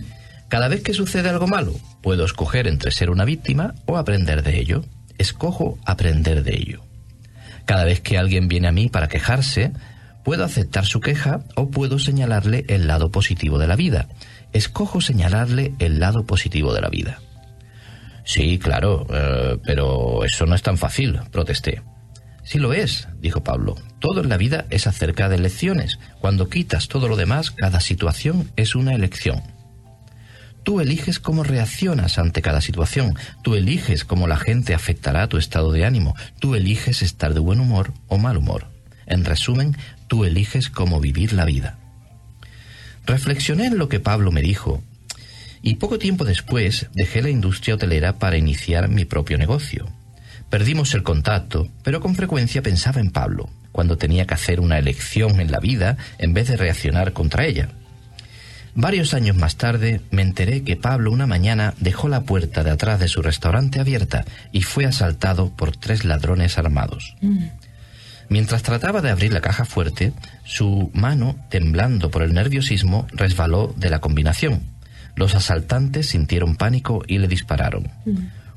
Cada 0.48 0.68
vez 0.68 0.82
que 0.82 0.94
sucede 0.94 1.28
algo 1.28 1.46
malo, 1.46 1.74
puedo 2.02 2.24
escoger 2.24 2.66
entre 2.66 2.90
ser 2.90 3.10
una 3.10 3.24
víctima 3.24 3.74
o 3.86 3.98
aprender 3.98 4.42
de 4.42 4.58
ello. 4.58 4.84
Escojo 5.20 5.78
aprender 5.84 6.42
de 6.42 6.56
ello. 6.56 6.80
Cada 7.66 7.84
vez 7.84 8.00
que 8.00 8.16
alguien 8.16 8.48
viene 8.48 8.68
a 8.68 8.72
mí 8.72 8.88
para 8.88 9.08
quejarse, 9.08 9.70
puedo 10.24 10.44
aceptar 10.44 10.86
su 10.86 11.00
queja 11.00 11.44
o 11.56 11.70
puedo 11.70 11.98
señalarle 11.98 12.64
el 12.68 12.86
lado 12.86 13.10
positivo 13.10 13.58
de 13.58 13.66
la 13.66 13.76
vida. 13.76 14.08
Escojo 14.54 15.02
señalarle 15.02 15.74
el 15.78 16.00
lado 16.00 16.24
positivo 16.24 16.72
de 16.72 16.80
la 16.80 16.88
vida. 16.88 17.18
Sí, 18.24 18.58
claro, 18.58 19.06
eh, 19.12 19.58
pero 19.62 20.24
eso 20.24 20.46
no 20.46 20.54
es 20.54 20.62
tan 20.62 20.78
fácil, 20.78 21.20
protesté. 21.30 21.82
Sí 22.42 22.58
lo 22.58 22.72
es, 22.72 23.06
dijo 23.18 23.44
Pablo. 23.44 23.76
Todo 23.98 24.22
en 24.22 24.30
la 24.30 24.38
vida 24.38 24.64
es 24.70 24.86
acerca 24.86 25.28
de 25.28 25.36
elecciones. 25.36 25.98
Cuando 26.20 26.48
quitas 26.48 26.88
todo 26.88 27.08
lo 27.08 27.16
demás, 27.16 27.50
cada 27.50 27.80
situación 27.80 28.50
es 28.56 28.74
una 28.74 28.94
elección. 28.94 29.42
Tú 30.70 30.78
eliges 30.78 31.18
cómo 31.18 31.42
reaccionas 31.42 32.16
ante 32.20 32.42
cada 32.42 32.60
situación, 32.60 33.16
tú 33.42 33.56
eliges 33.56 34.04
cómo 34.04 34.28
la 34.28 34.36
gente 34.36 34.72
afectará 34.72 35.26
tu 35.26 35.36
estado 35.36 35.72
de 35.72 35.84
ánimo, 35.84 36.14
tú 36.38 36.54
eliges 36.54 37.02
estar 37.02 37.34
de 37.34 37.40
buen 37.40 37.58
humor 37.58 37.92
o 38.06 38.18
mal 38.18 38.36
humor. 38.36 38.68
En 39.06 39.24
resumen, 39.24 39.76
tú 40.06 40.24
eliges 40.24 40.70
cómo 40.70 41.00
vivir 41.00 41.32
la 41.32 41.44
vida. 41.44 41.76
Reflexioné 43.04 43.66
en 43.66 43.78
lo 43.78 43.88
que 43.88 43.98
Pablo 43.98 44.30
me 44.30 44.42
dijo 44.42 44.80
y 45.60 45.74
poco 45.74 45.98
tiempo 45.98 46.24
después 46.24 46.86
dejé 46.94 47.20
la 47.20 47.30
industria 47.30 47.74
hotelera 47.74 48.20
para 48.20 48.36
iniciar 48.38 48.88
mi 48.88 49.04
propio 49.04 49.38
negocio. 49.38 49.88
Perdimos 50.50 50.94
el 50.94 51.02
contacto, 51.02 51.66
pero 51.82 52.00
con 52.00 52.14
frecuencia 52.14 52.62
pensaba 52.62 53.00
en 53.00 53.10
Pablo, 53.10 53.50
cuando 53.72 53.98
tenía 53.98 54.24
que 54.24 54.34
hacer 54.34 54.60
una 54.60 54.78
elección 54.78 55.40
en 55.40 55.50
la 55.50 55.58
vida 55.58 55.96
en 56.18 56.32
vez 56.32 56.46
de 56.46 56.56
reaccionar 56.56 57.12
contra 57.12 57.44
ella. 57.44 57.70
Varios 58.80 59.12
años 59.12 59.36
más 59.36 59.56
tarde 59.56 60.00
me 60.10 60.22
enteré 60.22 60.62
que 60.62 60.74
Pablo 60.74 61.12
una 61.12 61.26
mañana 61.26 61.74
dejó 61.80 62.08
la 62.08 62.22
puerta 62.22 62.64
de 62.64 62.70
atrás 62.70 62.98
de 62.98 63.08
su 63.08 63.20
restaurante 63.20 63.78
abierta 63.78 64.24
y 64.52 64.62
fue 64.62 64.86
asaltado 64.86 65.50
por 65.50 65.76
tres 65.76 66.06
ladrones 66.06 66.56
armados. 66.56 67.14
Mientras 68.30 68.62
trataba 68.62 69.02
de 69.02 69.10
abrir 69.10 69.34
la 69.34 69.42
caja 69.42 69.66
fuerte, 69.66 70.14
su 70.44 70.90
mano, 70.94 71.36
temblando 71.50 72.10
por 72.10 72.22
el 72.22 72.32
nerviosismo, 72.32 73.06
resbaló 73.12 73.74
de 73.76 73.90
la 73.90 73.98
combinación. 73.98 74.62
Los 75.14 75.34
asaltantes 75.34 76.06
sintieron 76.06 76.56
pánico 76.56 77.02
y 77.06 77.18
le 77.18 77.28
dispararon. 77.28 77.90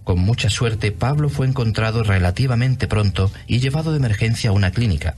Con 0.05 0.19
mucha 0.19 0.49
suerte, 0.49 0.93
Pablo 0.93 1.27
fue 1.27 1.47
encontrado 1.47 2.01
relativamente 2.01 2.87
pronto 2.87 3.29
y 3.45 3.59
llevado 3.59 3.91
de 3.91 3.97
emergencia 3.97 4.51
a 4.51 4.53
una 4.53 4.71
clínica. 4.71 5.15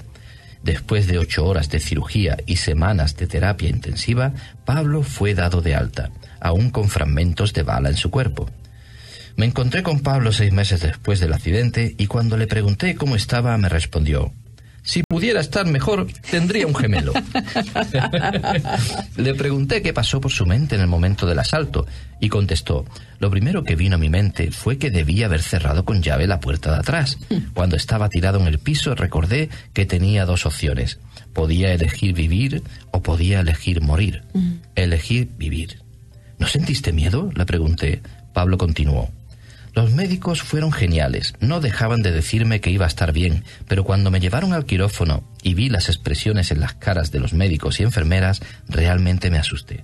Después 0.63 1.07
de 1.07 1.17
ocho 1.19 1.45
horas 1.45 1.69
de 1.69 1.79
cirugía 1.79 2.37
y 2.45 2.57
semanas 2.57 3.15
de 3.17 3.27
terapia 3.27 3.69
intensiva, 3.69 4.33
Pablo 4.65 5.03
fue 5.03 5.33
dado 5.33 5.61
de 5.61 5.75
alta, 5.75 6.11
aún 6.39 6.69
con 6.69 6.89
fragmentos 6.89 7.53
de 7.53 7.63
bala 7.63 7.89
en 7.89 7.97
su 7.97 8.09
cuerpo. 8.09 8.49
Me 9.35 9.45
encontré 9.45 9.83
con 9.83 9.99
Pablo 9.99 10.31
seis 10.31 10.53
meses 10.53 10.81
después 10.81 11.19
del 11.19 11.33
accidente 11.33 11.93
y 11.97 12.07
cuando 12.07 12.37
le 12.37 12.47
pregunté 12.47 12.95
cómo 12.95 13.15
estaba 13.15 13.57
me 13.57 13.69
respondió, 13.69 14.31
si 14.85 15.01
pudiera 15.01 15.41
estar 15.41 15.65
mejor, 15.65 16.05
tendría 16.29 16.67
un 16.67 16.75
gemelo. 16.75 17.11
Le 19.17 19.33
pregunté 19.33 19.81
qué 19.81 19.93
pasó 19.93 20.21
por 20.21 20.31
su 20.31 20.45
mente 20.45 20.75
en 20.75 20.81
el 20.81 20.87
momento 20.87 21.25
del 21.25 21.39
asalto 21.39 21.87
y 22.21 22.29
contestó, 22.29 22.85
lo 23.19 23.31
primero 23.31 23.63
que 23.63 23.75
vino 23.75 23.95
a 23.95 23.99
mi 23.99 24.09
mente 24.09 24.51
fue 24.51 24.77
que 24.77 24.91
debía 24.91 25.25
haber 25.25 25.41
cerrado 25.41 25.85
con 25.85 26.03
llave 26.03 26.27
la 26.27 26.39
puerta 26.39 26.71
de 26.71 26.77
atrás. 26.77 27.17
Cuando 27.55 27.75
estaba 27.75 28.09
tirado 28.09 28.39
en 28.39 28.45
el 28.45 28.59
piso 28.59 28.93
recordé 28.93 29.49
que 29.73 29.87
tenía 29.87 30.25
dos 30.25 30.45
opciones. 30.45 30.99
Podía 31.33 31.73
elegir 31.73 32.13
vivir 32.13 32.61
o 32.91 33.01
podía 33.01 33.39
elegir 33.39 33.81
morir. 33.81 34.21
Elegir 34.75 35.29
vivir. 35.35 35.81
¿No 36.37 36.45
sentiste 36.45 36.93
miedo? 36.93 37.31
Le 37.33 37.45
pregunté. 37.45 38.03
Pablo 38.33 38.59
continuó. 38.59 39.09
Los 39.75 39.91
médicos 39.91 40.41
fueron 40.41 40.71
geniales, 40.71 41.33
no 41.41 41.59
dejaban 41.59 42.01
de 42.01 42.13
decirme 42.13 42.61
que 42.61 42.69
iba 42.69 42.85
a 42.85 42.87
estar 42.87 43.11
bien, 43.11 43.43
pero 43.67 43.83
cuando 43.83 44.09
me 44.09 44.21
llevaron 44.21 44.53
al 44.53 44.65
quirófano 44.65 45.29
y 45.43 45.53
vi 45.53 45.67
las 45.67 45.89
expresiones 45.89 46.49
en 46.51 46.61
las 46.61 46.75
caras 46.75 47.11
de 47.11 47.19
los 47.19 47.33
médicos 47.33 47.81
y 47.81 47.83
enfermeras, 47.83 48.41
realmente 48.69 49.29
me 49.29 49.37
asusté. 49.37 49.83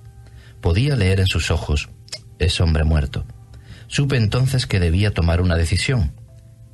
Podía 0.62 0.96
leer 0.96 1.20
en 1.20 1.26
sus 1.26 1.50
ojos, 1.50 1.90
es 2.38 2.58
hombre 2.62 2.84
muerto. 2.84 3.26
Supe 3.86 4.16
entonces 4.16 4.66
que 4.66 4.80
debía 4.80 5.12
tomar 5.12 5.42
una 5.42 5.56
decisión. 5.56 6.14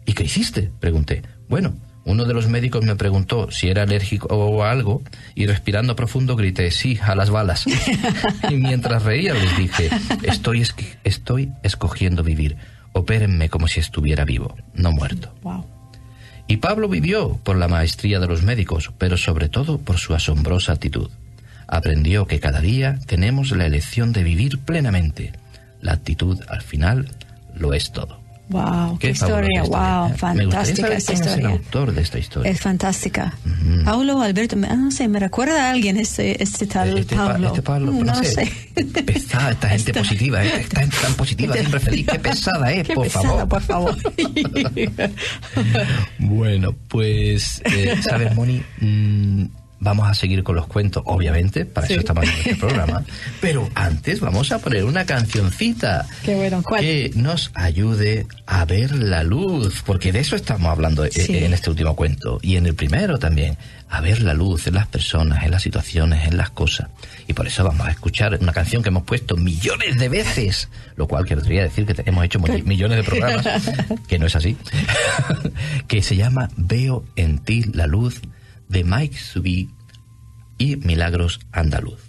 ¿Y 0.07 0.13
qué 0.13 0.23
hiciste? 0.23 0.71
pregunté. 0.79 1.23
Bueno, 1.49 1.77
uno 2.05 2.25
de 2.25 2.35
los 2.35 2.47
médicos 2.47 2.85
me 2.85 2.95
preguntó 2.95 3.51
si 3.51 3.69
era 3.69 3.83
alérgico 3.83 4.29
o 4.29 4.63
algo 4.63 5.03
y 5.35 5.47
respirando 5.47 5.97
profundo 5.97 6.37
grité 6.37 6.71
sí 6.71 7.01
a 7.03 7.17
las 7.17 7.31
balas. 7.31 7.65
y 8.49 8.55
mientras 8.55 9.03
reía 9.03 9.35
les 9.35 9.59
dije, 9.59 9.91
estoy, 10.23 10.65
estoy 11.03 11.51
escogiendo 11.65 12.23
vivir 12.23 12.57
opérenme 12.93 13.49
como 13.49 13.69
si 13.69 13.81
estuviera 13.81 14.25
vivo, 14.25 14.57
no 14.75 14.93
muerto. 14.93 15.33
Y 16.47 16.57
Pablo 16.59 16.89
vivió 16.89 17.39
por 17.45 17.57
la 17.57 17.69
maestría 17.69 18.21
de 18.21 18.27
los 18.27 18.43
médicos, 18.43 18.91
pero 18.99 19.17
sobre 19.17 19.49
todo 19.49 19.79
por 19.79 19.99
su 19.99 20.15
asombrosa 20.15 20.73
actitud. 20.73 21.11
Aprendió 21.67 22.27
que 22.27 22.41
cada 22.41 22.61
día 22.61 22.99
tenemos 23.07 23.51
la 23.51 23.67
elección 23.67 24.13
de 24.13 24.23
vivir 24.23 24.59
plenamente. 24.61 25.33
La 25.83 25.93
actitud, 25.93 26.41
al 26.49 26.63
final, 26.63 27.11
lo 27.55 27.75
es 27.75 27.93
todo. 27.93 28.21
Wow, 28.51 28.99
qué, 28.99 29.11
historia, 29.11 29.63
wow, 29.65 30.17
fantástica 30.17 30.89
esta 30.89 31.13
historia. 31.13 31.33
Es 31.35 31.39
el 31.39 31.47
autor 31.47 31.93
de 31.93 32.01
esta 32.01 32.19
historia. 32.19 32.51
Es 32.51 32.61
fantástica. 32.61 33.35
Paulo 33.85 34.23
Alberto, 34.23 34.57
no 34.57 34.91
sé, 34.91 35.07
me 35.07 35.19
recuerda 35.19 35.67
a 35.67 35.71
alguien 35.71 35.99
este, 35.99 36.43
este 36.43 36.67
tal 36.67 36.97
este 36.97 37.15
Pablo. 37.15 37.49
este 37.49 37.63
Pablo, 37.63 37.93
no, 37.93 38.05
no 38.05 38.25
sé. 38.25 38.51
Pesada 39.05 39.51
esta 39.51 39.69
gente 39.69 39.93
positiva, 39.93 40.43
¿eh? 40.43 40.61
esta 40.61 40.81
gente 40.81 40.97
tan 41.03 41.15
positiva, 41.15 41.55
siempre 41.55 41.81
feliz. 41.81 42.07
Qué 42.07 42.19
pesada, 42.19 42.73
¿eh? 42.73 42.83
Qué 42.87 42.95
por 42.95 43.05
pesada, 43.05 43.29
favor. 43.29 43.49
por 43.49 43.63
favor. 43.63 43.97
bueno, 46.19 46.75
pues, 46.89 47.61
eh, 47.67 48.01
¿sabes, 48.03 48.35
Moni? 48.35 48.63
Mm, 48.81 49.45
Vamos 49.81 50.09
a 50.09 50.15
seguir 50.15 50.43
con 50.43 50.57
los 50.57 50.67
cuentos, 50.67 51.03
obviamente, 51.07 51.65
para 51.65 51.87
Sí. 51.87 51.93
eso 51.93 52.01
estamos 52.01 52.25
en 52.25 52.31
este 52.31 52.57
programa. 52.57 53.05
Pero 53.41 53.69
antes 53.77 54.19
vamos 54.21 54.51
a 54.51 54.59
poner 54.59 54.85
una 54.85 55.07
cancioncita 55.07 56.07
Qué 56.25 56.35
bueno, 56.35 56.63
¿cuál? 56.65 56.81
que 56.81 57.13
nos 57.15 57.53
ayude 57.55 58.27
a 58.47 58.65
ver 58.65 58.91
la 58.97 59.23
luz, 59.23 59.83
porque 59.87 60.11
de 60.11 60.19
eso 60.21 60.35
estamos 60.35 60.69
hablando 60.71 61.05
eh, 61.05 61.11
Sí. 61.13 61.27
en 61.39 61.53
este 61.55 61.71
último 61.71 61.95
cuento 61.95 62.41
y 62.43 62.57
en 62.57 62.67
el 62.67 62.75
primero 62.75 63.19
también, 63.19 63.57
a 63.89 64.01
ver 64.01 64.21
la 64.23 64.35
luz 64.35 64.67
en 64.67 64.75
las 64.75 64.89
personas, 64.89 65.45
en 65.45 65.53
las 65.53 65.63
situaciones, 65.63 66.27
en 66.27 66.37
las 66.37 66.51
cosas. 66.51 66.89
Y 67.29 67.33
por 67.35 67.47
eso 67.47 67.63
vamos 67.63 67.87
a 67.87 67.91
escuchar 67.93 68.37
una 68.41 68.53
canción 68.53 68.83
que 68.83 68.89
hemos 68.89 69.05
puesto 69.05 69.37
millones 69.37 69.97
de 69.97 70.09
veces, 70.09 70.69
lo 70.97 71.07
cual 71.07 71.25
querría 71.25 71.63
decir 71.63 71.87
que 71.87 72.03
hemos 72.05 72.25
hecho 72.25 72.41
millones 72.41 72.97
de 72.99 73.05
programas, 73.05 73.47
que 74.09 74.19
no 74.19 74.27
es 74.27 74.35
así, 74.35 74.57
que 75.87 76.03
se 76.03 76.17
llama 76.17 76.51
Veo 76.57 77.05
en 77.17 77.39
ti 77.39 77.63
la 77.73 77.87
luz 77.87 78.21
de 78.69 78.85
Mike 78.85 79.17
Subí 79.19 79.71
y 80.59 80.77
Milagros 80.77 81.41
Andaluz. 81.53 82.01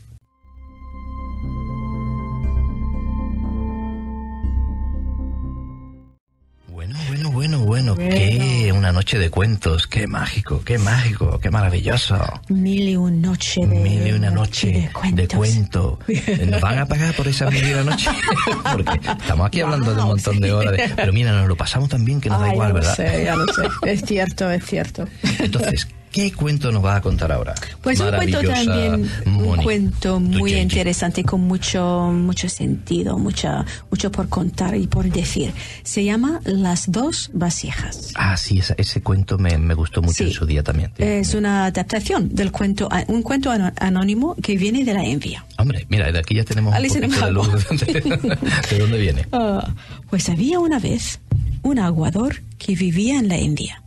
Bueno, 6.72 6.96
bueno, 7.08 7.32
bueno, 7.32 7.60
bueno, 7.66 7.96
qué 7.96 8.72
una 8.76 8.92
noche 8.92 9.18
de 9.18 9.30
cuentos, 9.32 9.88
qué 9.88 10.06
mágico, 10.08 10.62
qué 10.64 10.78
mágico, 10.78 11.40
qué 11.40 11.50
maravilloso. 11.50 12.16
Mil 12.48 12.88
y 12.90 12.96
una 12.96 13.28
noche 13.30 13.62
de 13.62 13.68
Mil 13.80 14.08
y 14.08 14.12
una 14.12 14.30
noche 14.30 14.68
de 14.68 14.82
de, 14.82 14.90
cuentos. 14.92 15.36
cuento. 15.38 16.00
¿Nos 16.48 16.62
van 16.62 16.78
a 16.78 16.86
pagar 16.86 17.16
por 17.16 17.28
esa 17.28 17.50
mil 17.50 17.68
y 17.68 17.74
una 17.74 17.84
noche? 17.86 18.10
Porque 18.72 19.00
estamos 19.20 19.48
aquí 19.48 19.62
hablando 19.62 19.94
de 19.96 20.02
un 20.02 20.08
montón 20.10 20.40
de 20.40 20.54
horas. 20.54 20.72
de- 20.74 20.94
pero 20.96 21.12
mira, 21.12 21.32
nos 21.32 21.48
lo 21.48 21.56
pasamos 21.58 21.90
tan 21.90 22.06
bien 22.06 22.22
que 22.22 22.30
nos 22.30 22.40
da 22.40 22.54
igual, 22.54 22.70
ya 22.70 22.74
¿verdad? 22.74 22.90
Lo 22.90 22.96
sé, 22.96 23.24
ya 23.26 23.36
lo 23.36 23.54
sé. 23.54 23.68
Es 23.92 24.02
cierto, 24.06 24.52
es 24.52 24.66
cierto. 24.66 25.08
Entonces, 25.40 25.88
¿qué 26.12 26.32
cuento 26.34 26.72
nos 26.72 26.82
vas 26.82 26.98
a 26.98 27.02
contar 27.02 27.32
ahora? 27.32 27.56
Pues 27.82 28.00
un 28.00 28.10
cuento 28.12 28.42
también, 28.42 29.10
un 29.26 29.34
Moni. 29.34 29.64
cuento 29.64 30.20
muy 30.20 30.54
interesante 30.56 31.24
con 31.24 31.42
mucho, 31.42 32.12
mucho 32.14 32.50
sentido, 32.50 33.18
mucha, 33.18 33.66
mucho 33.92 34.12
por 34.12 34.28
contar 34.30 34.76
y 34.76 34.88
por 34.88 35.10
decir. 35.10 35.54
Se 35.84 36.04
llama 36.04 36.40
Las 36.46 36.92
dos 36.92 37.30
vasijas. 37.34 38.12
Ah, 38.16 38.36
sí, 38.38 38.60
esa- 38.60 38.76
ese 38.78 39.02
cuento 39.02 39.38
me, 39.38 39.58
me 39.58 39.74
gustó 39.74 40.02
mucho 40.02 40.14
Sí. 40.20 40.24
en 40.26 40.32
su 40.32 40.46
día 40.46 40.64
también. 40.64 40.92
Es 40.98 41.34
una 41.34 41.66
adaptación 41.66 42.34
del 42.34 42.52
cuento, 42.52 42.90
un 43.08 43.22
cuento 43.22 43.52
anónimo 43.78 44.36
que 44.42 44.58
viene 44.58 44.84
de 44.84 44.94
la 44.94 45.04
envia. 45.06 45.46
Hombre, 45.58 45.86
mira, 45.90 46.12
de 46.12 46.20
aquí 46.20 46.36
ya 46.36 46.44
tenemos 46.44 46.74
un 46.76 46.82
de 46.84 47.32
luz. 47.32 47.50
¿De 48.70 48.80
dónde 48.80 48.98
viene? 48.98 49.26
Ah, 49.32 49.74
pues 50.10 50.30
había 50.30 50.60
una 50.60 50.80
vez 50.80 51.20
un 51.62 51.80
aguador 51.80 52.42
que 52.58 52.76
vivía 52.76 53.20
en 53.20 53.28
la 53.28 53.38
India. 53.38 53.84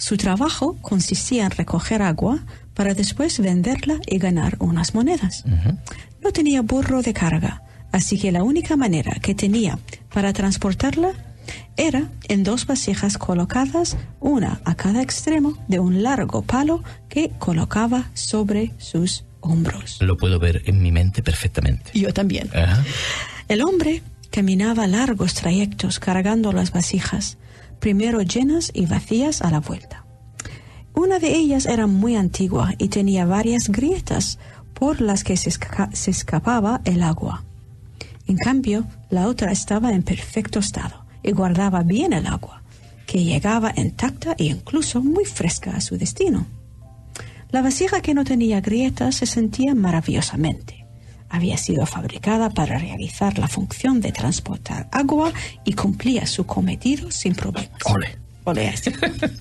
Su 0.00 0.16
trabajo 0.16 0.78
consistía 0.80 1.44
en 1.44 1.50
recoger 1.50 2.00
agua 2.00 2.38
para 2.72 2.94
después 2.94 3.38
venderla 3.38 4.00
y 4.06 4.16
ganar 4.16 4.56
unas 4.58 4.94
monedas. 4.94 5.44
No 6.22 6.32
tenía 6.32 6.62
burro 6.62 7.02
de 7.02 7.12
carga, 7.12 7.62
así 7.92 8.18
que 8.18 8.32
la 8.32 8.42
única 8.42 8.78
manera 8.78 9.12
que 9.20 9.34
tenía 9.34 9.78
para 10.10 10.32
transportarla 10.32 11.12
era 11.76 12.08
en 12.28 12.44
dos 12.44 12.66
vasijas 12.66 13.18
colocadas, 13.18 13.98
una 14.20 14.62
a 14.64 14.74
cada 14.74 15.02
extremo 15.02 15.62
de 15.68 15.80
un 15.80 16.02
largo 16.02 16.40
palo 16.40 16.82
que 17.10 17.32
colocaba 17.38 18.10
sobre 18.14 18.72
sus 18.78 19.24
hombros. 19.40 19.98
Lo 20.00 20.16
puedo 20.16 20.38
ver 20.38 20.62
en 20.64 20.82
mi 20.82 20.92
mente 20.92 21.22
perfectamente. 21.22 21.90
Yo 21.92 22.14
también. 22.14 22.48
Ajá. 22.56 22.82
El 23.48 23.60
hombre 23.60 24.02
caminaba 24.30 24.86
largos 24.86 25.34
trayectos 25.34 25.98
cargando 25.98 26.52
las 26.52 26.72
vasijas, 26.72 27.38
primero 27.80 28.22
llenas 28.22 28.70
y 28.74 28.86
vacías 28.86 29.42
a 29.42 29.50
la 29.50 29.60
vuelta. 29.60 30.04
Una 30.94 31.18
de 31.18 31.34
ellas 31.36 31.66
era 31.66 31.86
muy 31.86 32.16
antigua 32.16 32.74
y 32.78 32.88
tenía 32.88 33.24
varias 33.24 33.68
grietas 33.68 34.38
por 34.74 35.00
las 35.00 35.24
que 35.24 35.36
se, 35.36 35.50
esca- 35.50 35.92
se 35.92 36.10
escapaba 36.10 36.80
el 36.84 37.02
agua. 37.02 37.44
En 38.26 38.36
cambio, 38.36 38.86
la 39.08 39.26
otra 39.26 39.50
estaba 39.52 39.92
en 39.92 40.02
perfecto 40.02 40.58
estado 40.58 41.04
y 41.22 41.32
guardaba 41.32 41.82
bien 41.82 42.12
el 42.12 42.26
agua, 42.26 42.62
que 43.06 43.24
llegaba 43.24 43.72
intacta 43.76 44.34
e 44.38 44.44
incluso 44.44 45.02
muy 45.02 45.24
fresca 45.24 45.72
a 45.76 45.80
su 45.80 45.96
destino. 45.96 46.46
La 47.50 47.62
vasija 47.62 48.00
que 48.00 48.14
no 48.14 48.24
tenía 48.24 48.60
grietas 48.60 49.16
se 49.16 49.26
sentía 49.26 49.74
maravillosamente. 49.74 50.79
Había 51.30 51.56
sido 51.56 51.86
fabricada 51.86 52.50
para 52.50 52.76
realizar 52.78 53.38
la 53.38 53.48
función 53.48 54.00
de 54.00 54.12
transportar 54.12 54.88
agua 54.90 55.32
y 55.64 55.74
cumplía 55.74 56.26
su 56.26 56.44
cometido 56.44 57.10
sin 57.10 57.34
problemas. 57.34 57.70
Ole. 57.84 58.18
Ole 58.44 58.74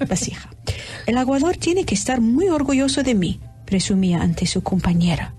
vasija. 0.07 0.49
El 1.07 1.17
aguador 1.17 1.57
tiene 1.57 1.83
que 1.85 1.95
estar 1.95 2.21
muy 2.21 2.47
orgulloso 2.47 3.01
de 3.01 3.15
mí, 3.15 3.39
presumía 3.65 4.21
ante 4.21 4.45
su 4.45 4.61
compañera. 4.61 5.33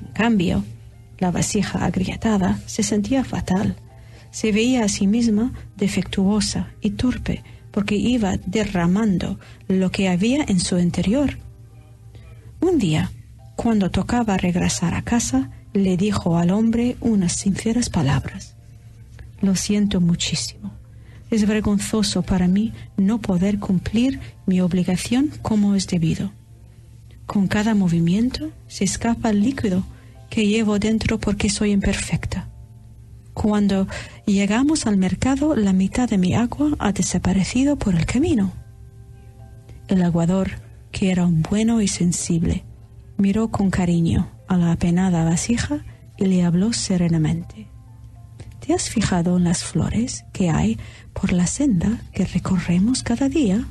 En 0.00 0.12
cambio, 0.12 0.64
la 1.18 1.30
vasija 1.30 1.84
agrietada 1.84 2.60
se 2.66 2.82
sentía 2.82 3.24
fatal. 3.24 3.76
Se 4.30 4.52
veía 4.52 4.84
a 4.84 4.88
sí 4.88 5.06
misma 5.06 5.52
defectuosa 5.76 6.68
y 6.82 6.90
torpe 6.90 7.42
porque 7.70 7.96
iba 7.96 8.36
derramando 8.44 9.38
lo 9.68 9.90
que 9.90 10.08
había 10.08 10.44
en 10.46 10.60
su 10.60 10.78
interior. 10.78 11.38
Un 12.60 12.78
día, 12.78 13.10
cuando 13.56 13.90
tocaba 13.90 14.36
regresar 14.36 14.94
a 14.94 15.02
casa, 15.02 15.50
le 15.72 15.96
dijo 15.96 16.38
al 16.38 16.50
hombre 16.50 16.96
unas 17.00 17.32
sinceras 17.32 17.90
palabras. 17.90 18.56
Lo 19.40 19.54
siento 19.54 20.00
muchísimo. 20.00 20.72
Es 21.30 21.46
vergonzoso 21.46 22.22
para 22.22 22.48
mí 22.48 22.72
no 22.96 23.20
poder 23.20 23.58
cumplir 23.58 24.18
mi 24.46 24.60
obligación 24.60 25.30
como 25.42 25.74
es 25.74 25.86
debido. 25.86 26.32
Con 27.26 27.46
cada 27.46 27.74
movimiento 27.74 28.50
se 28.66 28.84
escapa 28.84 29.30
el 29.30 29.42
líquido 29.42 29.84
que 30.30 30.46
llevo 30.46 30.78
dentro 30.78 31.18
porque 31.18 31.50
soy 31.50 31.72
imperfecta. 31.72 32.48
Cuando 33.34 33.86
llegamos 34.26 34.86
al 34.86 34.96
mercado, 34.96 35.54
la 35.54 35.72
mitad 35.72 36.08
de 36.08 36.18
mi 36.18 36.34
agua 36.34 36.70
ha 36.78 36.92
desaparecido 36.92 37.76
por 37.76 37.94
el 37.94 38.06
camino. 38.06 38.52
El 39.86 40.02
aguador, 40.02 40.50
que 40.90 41.10
era 41.10 41.26
un 41.26 41.42
bueno 41.42 41.80
y 41.80 41.88
sensible, 41.88 42.64
miró 43.16 43.48
con 43.48 43.70
cariño 43.70 44.37
a 44.48 44.56
la 44.56 44.72
apenada 44.72 45.24
vasija 45.24 45.84
y 46.16 46.26
le 46.26 46.44
habló 46.44 46.72
serenamente. 46.72 47.68
¿Te 48.60 48.74
has 48.74 48.90
fijado 48.90 49.36
en 49.36 49.44
las 49.44 49.62
flores 49.62 50.24
que 50.32 50.50
hay 50.50 50.78
por 51.12 51.32
la 51.32 51.46
senda 51.46 52.00
que 52.12 52.24
recorremos 52.24 53.02
cada 53.02 53.28
día? 53.28 53.64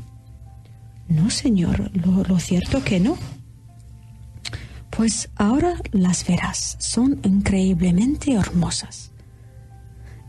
No, 1.07 1.29
señor, 1.29 1.91
lo, 1.93 2.23
lo 2.23 2.39
cierto 2.39 2.83
que 2.83 2.99
no. 2.99 3.17
Pues 4.89 5.29
ahora 5.35 5.75
las 5.91 6.25
verás, 6.25 6.77
son 6.79 7.19
increíblemente 7.23 8.33
hermosas. 8.33 9.11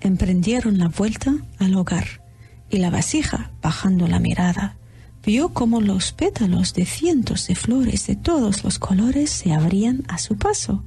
Emprendieron 0.00 0.78
la 0.78 0.88
vuelta 0.88 1.34
al 1.58 1.74
hogar 1.74 2.22
y 2.70 2.78
la 2.78 2.90
vasija, 2.90 3.50
bajando 3.62 4.06
la 4.06 4.18
mirada, 4.18 4.76
vio 5.24 5.50
cómo 5.50 5.80
los 5.80 6.12
pétalos 6.12 6.74
de 6.74 6.86
cientos 6.86 7.46
de 7.46 7.54
flores 7.54 8.06
de 8.06 8.16
todos 8.16 8.64
los 8.64 8.78
colores 8.78 9.30
se 9.30 9.52
abrían 9.52 10.04
a 10.08 10.18
su 10.18 10.36
paso. 10.36 10.84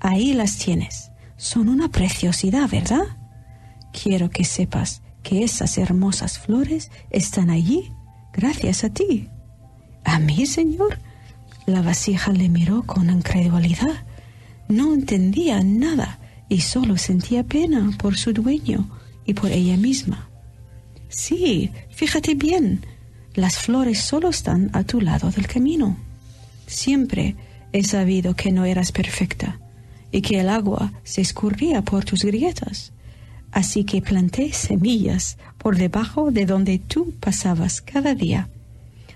Ahí 0.00 0.32
las 0.32 0.58
tienes. 0.58 1.10
Son 1.36 1.68
una 1.68 1.88
preciosidad, 1.88 2.68
¿verdad? 2.68 3.16
Quiero 3.92 4.30
que 4.30 4.44
sepas 4.44 5.02
que 5.22 5.44
esas 5.44 5.78
hermosas 5.78 6.38
flores 6.38 6.90
están 7.10 7.50
allí 7.50 7.92
gracias 8.32 8.84
a 8.84 8.90
ti. 8.90 9.28
¿A 10.04 10.18
mí, 10.18 10.46
señor? 10.46 10.98
La 11.66 11.82
vasija 11.82 12.32
le 12.32 12.48
miró 12.48 12.82
con 12.84 13.10
incredulidad. 13.10 14.06
No 14.68 14.94
entendía 14.94 15.62
nada 15.62 16.18
y 16.48 16.60
solo 16.60 16.96
sentía 16.96 17.44
pena 17.44 17.90
por 17.98 18.16
su 18.16 18.32
dueño 18.32 18.88
y 19.26 19.34
por 19.34 19.50
ella 19.50 19.76
misma. 19.76 20.30
Sí, 21.08 21.70
fíjate 21.90 22.34
bien, 22.34 22.84
las 23.38 23.58
flores 23.58 24.00
solo 24.00 24.28
están 24.28 24.70
a 24.72 24.82
tu 24.82 25.00
lado 25.00 25.30
del 25.30 25.46
camino. 25.46 25.96
Siempre 26.66 27.36
he 27.72 27.84
sabido 27.84 28.34
que 28.34 28.50
no 28.50 28.64
eras 28.64 28.90
perfecta 28.92 29.60
y 30.10 30.22
que 30.22 30.40
el 30.40 30.48
agua 30.48 30.92
se 31.04 31.20
escurría 31.20 31.82
por 31.82 32.04
tus 32.04 32.24
grietas. 32.24 32.92
Así 33.52 33.84
que 33.84 34.02
planté 34.02 34.52
semillas 34.52 35.38
por 35.56 35.76
debajo 35.76 36.30
de 36.30 36.46
donde 36.46 36.78
tú 36.78 37.14
pasabas 37.20 37.80
cada 37.80 38.14
día, 38.14 38.50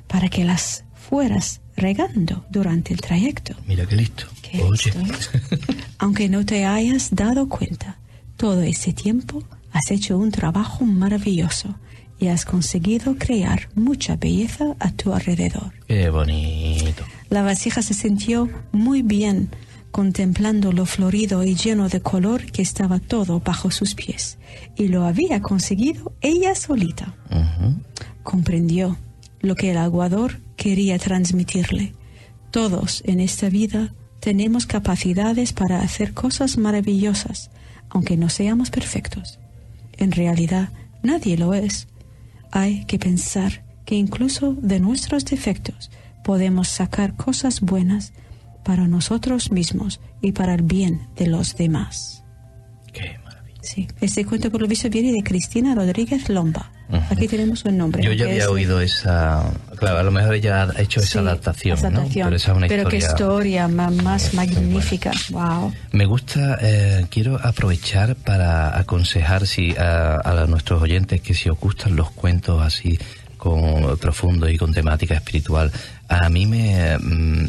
para 0.06 0.28
que 0.28 0.44
las 0.44 0.84
fueras 0.94 1.60
regando 1.76 2.46
durante 2.48 2.94
el 2.94 3.00
trayecto. 3.00 3.54
Mira 3.66 3.86
qué 3.86 3.96
listo. 3.96 4.26
Qué 4.40 4.62
Oye. 4.62 4.92
listo, 4.92 5.38
¿eh? 5.38 5.58
Aunque 5.98 6.28
no 6.28 6.46
te 6.46 6.64
hayas 6.64 7.14
dado 7.14 7.48
cuenta, 7.48 7.98
todo 8.36 8.62
ese 8.62 8.92
tiempo 8.92 9.42
has 9.72 9.90
hecho 9.90 10.16
un 10.16 10.30
trabajo 10.30 10.84
maravilloso 10.84 11.74
y 12.22 12.28
has 12.28 12.44
conseguido 12.44 13.16
crear 13.18 13.68
mucha 13.74 14.14
belleza 14.14 14.76
a 14.78 14.92
tu 14.92 15.12
alrededor. 15.12 15.72
Qué 15.88 16.08
bonito. 16.08 17.02
La 17.30 17.42
vasija 17.42 17.82
se 17.82 17.94
sintió 17.94 18.48
muy 18.70 19.02
bien 19.02 19.50
contemplando 19.90 20.70
lo 20.70 20.86
florido 20.86 21.42
y 21.42 21.56
lleno 21.56 21.88
de 21.88 22.00
color 22.00 22.46
que 22.52 22.62
estaba 22.62 23.00
todo 23.00 23.40
bajo 23.40 23.72
sus 23.72 23.96
pies, 23.96 24.38
y 24.76 24.86
lo 24.86 25.04
había 25.04 25.42
conseguido 25.42 26.12
ella 26.20 26.54
solita. 26.54 27.12
Comprendió 28.22 28.96
lo 29.40 29.56
que 29.56 29.72
el 29.72 29.78
aguador 29.78 30.38
quería 30.56 31.00
transmitirle. 31.00 31.92
Todos 32.52 33.02
en 33.04 33.18
esta 33.18 33.48
vida 33.48 33.92
tenemos 34.20 34.66
capacidades 34.66 35.52
para 35.52 35.82
hacer 35.82 36.14
cosas 36.14 36.56
maravillosas, 36.56 37.50
aunque 37.90 38.16
no 38.16 38.28
seamos 38.28 38.70
perfectos. 38.70 39.40
En 39.96 40.12
realidad, 40.12 40.68
nadie 41.02 41.36
lo 41.36 41.52
es. 41.52 41.88
Hay 42.52 42.84
que 42.84 42.98
pensar 42.98 43.64
que 43.84 43.96
incluso 43.96 44.54
de 44.54 44.78
nuestros 44.78 45.24
defectos 45.24 45.90
podemos 46.22 46.68
sacar 46.68 47.16
cosas 47.16 47.60
buenas 47.60 48.12
para 48.62 48.86
nosotros 48.86 49.50
mismos 49.50 50.00
y 50.20 50.32
para 50.32 50.54
el 50.54 50.62
bien 50.62 51.08
de 51.16 51.26
los 51.26 51.56
demás. 51.56 52.24
Sí, 53.72 53.88
este 54.02 54.24
cuento 54.26 54.50
por 54.50 54.60
lo 54.60 54.68
visto 54.68 54.90
viene 54.90 55.12
de 55.12 55.22
Cristina 55.22 55.74
Rodríguez 55.74 56.28
Lomba. 56.28 56.70
Aquí 57.10 57.26
tenemos 57.26 57.64
un 57.64 57.78
nombre. 57.78 58.02
Yo 58.02 58.12
ya 58.12 58.26
había 58.26 58.42
es- 58.42 58.48
oído 58.48 58.82
esa. 58.82 59.50
Claro, 59.78 59.96
a 59.98 60.02
lo 60.02 60.10
mejor 60.10 60.34
ella 60.34 60.64
ha 60.64 60.80
hecho 60.82 61.00
esa 61.00 61.12
Sí, 61.12 61.18
adaptación, 61.18 61.78
esa 61.78 61.88
¿no? 61.88 62.00
adaptación. 62.00 62.26
Pero 62.26 62.36
esa 62.36 62.50
es 62.52 62.56
una 62.58 62.66
Pero 62.68 62.88
qué 62.90 62.96
historia. 62.98 63.24
historia 63.24 63.68
ma- 63.68 63.90
más 63.90 64.34
magnífica. 64.34 65.10
Wow. 65.30 65.72
Me 65.92 66.04
gusta, 66.04 66.58
eh, 66.60 67.06
quiero 67.08 67.38
aprovechar 67.42 68.14
para 68.16 68.78
aconsejar 68.78 69.46
si 69.46 69.74
a, 69.76 70.16
a 70.22 70.46
nuestros 70.46 70.82
oyentes 70.82 71.22
que 71.22 71.32
si 71.32 71.48
os 71.48 71.58
gustan 71.58 71.96
los 71.96 72.10
cuentos 72.10 72.60
así 72.62 72.98
con 73.38 73.96
profundos 73.96 74.50
y 74.50 74.58
con 74.58 74.74
temática 74.74 75.14
espiritual, 75.14 75.72
a 76.08 76.28
mí 76.28 76.44
me 76.46 76.98
mm, 76.98 77.48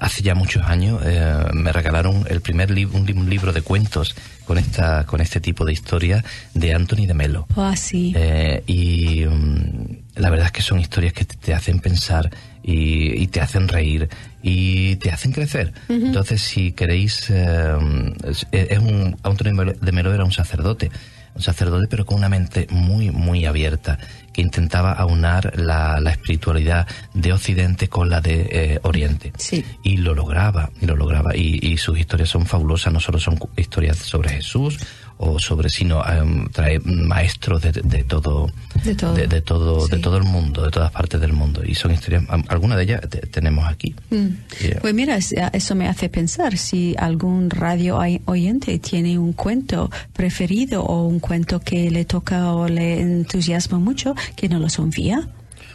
hace 0.00 0.22
ya 0.22 0.34
muchos 0.34 0.64
años 0.64 1.00
eh, 1.04 1.34
me 1.52 1.72
regalaron 1.72 2.24
el 2.28 2.40
primer 2.40 2.70
libro, 2.70 2.98
un, 2.98 3.06
li- 3.06 3.12
un 3.12 3.28
libro 3.30 3.52
de 3.52 3.62
cuentos 3.62 4.16
con 4.46 4.58
esta 4.58 5.04
con 5.06 5.20
este 5.20 5.40
tipo 5.40 5.64
de 5.64 5.72
historia 5.72 6.24
de 6.54 6.74
Anthony 6.74 7.06
de 7.06 7.14
Melo. 7.14 7.46
Ah, 7.56 7.76
sí. 7.76 8.12
Eh, 8.16 8.62
y 8.66 9.24
mm, 9.26 9.96
la 10.16 10.30
verdad 10.30 10.46
es 10.46 10.52
que 10.52 10.62
son 10.62 10.80
historias 10.80 11.12
que 11.12 11.24
te, 11.24 11.36
te 11.36 11.54
hacen 11.54 11.78
pensar 11.80 12.30
y, 12.62 13.22
y 13.22 13.26
te 13.28 13.40
hacen 13.40 13.68
reír 13.68 14.08
y 14.42 14.96
te 14.96 15.10
hacen 15.10 15.32
crecer. 15.32 15.72
Entonces, 15.88 16.42
si 16.42 16.72
queréis, 16.72 17.26
eh, 17.30 17.76
es, 18.24 18.46
es 18.52 18.78
un 18.78 19.16
Melo- 19.54 19.74
de 19.80 19.92
Melo 19.92 20.12
era 20.14 20.24
un 20.24 20.32
sacerdote, 20.32 20.90
un 21.34 21.42
sacerdote 21.42 21.86
pero 21.88 22.04
con 22.06 22.18
una 22.18 22.28
mente 22.28 22.66
muy, 22.70 23.10
muy 23.10 23.44
abierta, 23.46 23.98
que 24.32 24.42
intentaba 24.42 24.92
aunar 24.92 25.52
la, 25.58 26.00
la 26.00 26.10
espiritualidad 26.10 26.86
de 27.14 27.32
Occidente 27.32 27.88
con 27.88 28.10
la 28.10 28.20
de 28.20 28.48
eh, 28.50 28.80
Oriente. 28.82 29.32
Sí. 29.36 29.64
Y 29.82 29.98
lo 29.98 30.14
lograba, 30.14 30.70
y 30.80 30.86
lo 30.86 30.96
lograba. 30.96 31.36
Y, 31.36 31.58
y 31.62 31.76
sus 31.78 31.98
historias 31.98 32.28
son 32.28 32.46
fabulosas, 32.46 32.92
no 32.92 33.00
solo 33.00 33.18
son 33.18 33.38
historias 33.56 33.98
sobre 33.98 34.30
Jesús 34.30 34.78
o 35.22 35.38
sobre, 35.38 35.68
sino 35.68 36.02
em, 36.06 36.48
trae 36.48 36.78
maestros 36.80 37.60
de, 37.60 37.72
de 37.72 38.04
todo, 38.04 38.50
De 38.84 38.94
todo. 38.94 39.12
de, 39.14 39.26
de 39.26 39.42
todo, 39.42 39.86
de 39.86 39.98
todo 39.98 40.16
el 40.16 40.24
mundo, 40.24 40.62
de 40.64 40.70
todas 40.70 40.90
partes 40.90 41.20
del 41.20 41.34
mundo. 41.34 41.62
Y 41.64 41.74
son 41.74 41.90
historias, 41.92 42.24
algunas 42.48 42.78
de 42.78 42.84
ellas 42.84 43.00
te- 43.08 43.26
tenemos 43.26 43.68
aquí. 43.68 43.94
Mm. 44.10 44.28
Yeah. 44.62 44.80
Pues 44.80 44.94
mira, 44.94 45.16
es- 45.16 45.34
eso 45.52 45.74
me 45.74 45.88
hace 45.88 46.08
pensar 46.08 46.56
si 46.56 46.94
algún 46.98 47.50
radio 47.50 47.98
oy- 47.98 48.22
oyente 48.24 48.78
tiene 48.78 49.18
un 49.18 49.34
cuento 49.34 49.90
preferido 50.14 50.82
o 50.84 51.06
un 51.06 51.20
cuento 51.20 51.60
que 51.60 51.90
le 51.90 52.06
toca 52.06 52.52
o 52.54 52.66
le 52.68 53.00
entusiasma 53.00 53.78
mucho, 53.78 54.14
que 54.36 54.48
nos 54.48 54.60
los 54.60 54.78
envía. 54.78 55.28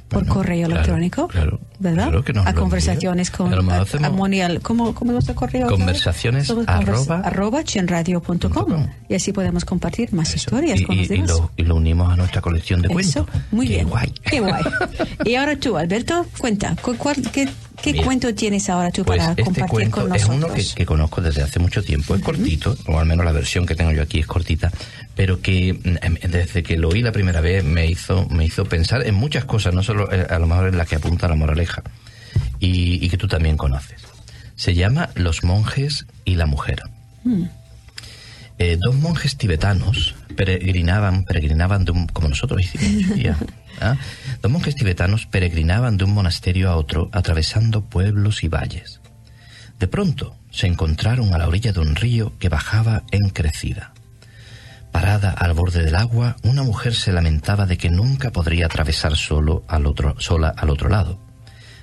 Por 0.08 0.20
Bueno, 0.22 0.34
correo 0.34 0.66
claro, 0.68 0.74
electrónico, 0.74 1.28
claro, 1.28 1.60
¿verdad? 1.80 2.04
claro 2.04 2.24
que 2.24 2.34
nos 2.34 2.46
a 2.46 2.54
conversaciones 2.54 3.32
con 3.32 3.52
A 3.54 3.58
a- 4.04 4.08
Amonial. 4.08 4.60
¿Cómo, 4.62 4.94
¿Cómo 4.94 5.12
es 5.12 5.14
nuestro 5.16 5.36
correo? 5.36 5.68
Conversaciones 5.68 6.50
arroba- 6.68 7.22
arroba 7.24 7.64
chenradio.com. 7.64 8.88
y 9.10 9.16
así 9.16 9.32
podemos 9.34 9.66
compartir 9.66 10.14
más 10.14 10.30
Eso. 10.30 10.38
historias 10.38 10.80
y, 10.82 10.84
con 10.86 10.98
los 10.98 11.10
y- 11.10 11.14
y 11.14 11.16
demás. 11.18 11.30
lo, 11.32 11.52
y 11.58 11.64
lo 11.64 11.76
unimos 11.76 12.12
a 12.12 12.16
nuestra 12.16 12.42
colección 12.42 12.82
de 12.82 12.88
Eso, 12.88 13.26
cuentos. 13.26 13.42
muy 13.52 13.68
Qué 13.68 13.74
bien. 13.76 13.90
guay. 13.90 14.14
Qué 14.30 14.40
guay. 14.40 14.64
Y 15.26 15.36
ahora 15.36 15.56
tú, 15.58 15.78
Alberto, 15.78 16.26
cuenta, 16.38 16.76
¿cu- 16.82 16.96
cuál- 16.98 17.22
¿qué, 17.32 17.48
qué 17.86 17.94
Mira, 17.94 18.06
cuento 18.06 18.34
tienes 18.34 18.70
ahora 18.70 18.92
tú 18.92 19.04
Pues 19.06 19.20
para 19.20 19.30
este 19.32 19.44
compartir 19.44 19.70
cuento 19.70 20.02
con 20.02 20.16
es 20.16 20.28
nosotros? 20.28 20.50
uno 20.50 20.54
que, 20.54 20.76
que 20.76 20.86
conozco 20.86 21.22
desde 21.22 21.42
hace 21.44 21.60
mucho 21.60 21.84
tiempo. 21.84 22.16
Es 22.16 22.22
cortito, 22.22 22.76
o 22.88 23.00
al 23.00 23.06
menos 23.06 23.26
la 23.26 23.32
versión 23.32 23.66
que 23.66 23.76
tengo 23.76 23.92
yo 23.92 24.02
aquí 24.02 24.20
es 24.20 24.28
cortita, 24.28 24.72
pero 25.16 25.40
que 25.42 25.74
mm, 25.74 26.28
desde 26.30 26.64
que 26.64 26.78
lo 26.78 26.90
oí 26.90 27.02
la 27.02 27.12
primera 27.12 27.42
vez 27.42 27.64
me 27.64 27.86
hizo, 27.88 28.28
me 28.30 28.46
hizo 28.46 28.66
pensar 28.66 29.06
en 29.06 29.16
muchas 29.16 29.46
cosas, 29.46 29.74
no 29.74 29.84
solo 29.84 30.12
eh, 30.12 30.26
a 30.30 30.40
lo 30.40 30.48
mejor 30.48 30.68
en 30.70 30.78
la 30.78 30.86
que 30.86 30.96
apunta 30.96 31.28
la 31.28 31.36
moraleja, 31.36 31.84
y, 32.60 33.06
y 33.06 33.10
que 33.10 33.18
tú 33.18 33.28
también 33.28 33.56
conoces. 33.58 34.02
Se 34.56 34.74
llama 34.74 35.10
Los 35.16 35.44
monjes 35.44 36.06
y 36.26 36.36
la 36.36 36.46
mujer. 36.46 36.82
Eh, 38.58 38.78
dos 38.80 38.96
monjes 38.96 39.38
tibetanos 39.38 40.16
peregrinaban, 40.36 41.26
peregrinaban 41.26 41.84
de 41.84 41.92
un, 41.92 42.08
como 42.08 42.30
nosotros 42.30 42.62
hicimos 42.62 43.16
día, 43.16 43.38
¿ah? 43.82 43.98
Dos 44.42 44.52
monjes 44.52 44.76
tibetanos 44.76 45.26
peregrinaban 45.26 45.98
de 45.98 46.06
un 46.06 46.14
monasterio 46.14 46.70
a 46.70 46.78
otro, 46.78 47.10
atravesando 47.12 47.86
pueblos 47.86 48.44
y 48.44 48.48
valles. 48.48 49.02
De 49.80 49.88
pronto 49.88 50.38
se 50.52 50.68
encontraron 50.68 51.34
a 51.34 51.38
la 51.38 51.48
orilla 51.48 51.74
de 51.74 51.82
un 51.82 51.96
río 51.96 52.38
que 52.40 52.48
bajaba 52.48 53.04
en 53.12 53.30
crecida. 53.30 53.94
Parada 54.94 55.32
al 55.32 55.54
borde 55.54 55.84
del 55.84 55.96
agua, 55.96 56.38
una 56.44 56.64
mujer 56.64 56.96
se 56.96 57.12
lamentaba 57.12 57.66
de 57.66 57.78
que 57.78 57.90
nunca 57.90 58.32
podría 58.32 58.68
atravesar 58.68 59.18
solo 59.18 59.66
al 59.68 59.86
otro, 59.86 60.16
sola 60.20 60.48
al 60.48 60.70
otro 60.70 60.88
lado. 60.88 61.20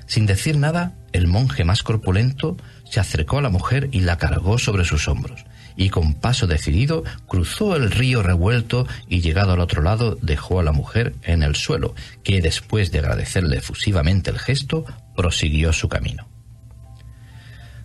Sin 0.07 0.25
decir 0.25 0.57
nada, 0.57 0.95
el 1.13 1.27
monje 1.27 1.65
más 1.65 1.83
corpulento 1.83 2.57
se 2.91 3.01
acercó 3.01 3.39
a 3.39 3.43
la 3.43 3.51
mujer 3.51 3.91
y 3.93 4.01
la 4.01 4.17
cargó 4.17 4.57
sobre 4.57 4.87
sus 4.87 5.09
hombros, 5.09 5.45
y 5.77 5.91
con 5.91 6.15
paso 6.15 6.47
decidido 6.47 7.05
cruzó 7.27 7.77
el 7.77 7.91
río 7.91 8.23
revuelto 8.23 8.87
y 9.09 9.21
llegado 9.21 9.53
al 9.53 9.61
otro 9.61 9.83
lado 9.83 10.19
dejó 10.21 10.61
a 10.61 10.63
la 10.63 10.73
mujer 10.73 11.15
en 11.23 11.43
el 11.43 11.57
suelo, 11.57 11.95
que 12.23 12.41
después 12.41 12.93
de 12.93 13.01
agradecerle 13.01 13.59
efusivamente 13.59 14.31
el 14.31 14.39
gesto, 14.39 14.85
prosiguió 15.17 15.73
su 15.73 15.89
camino. 15.89 16.29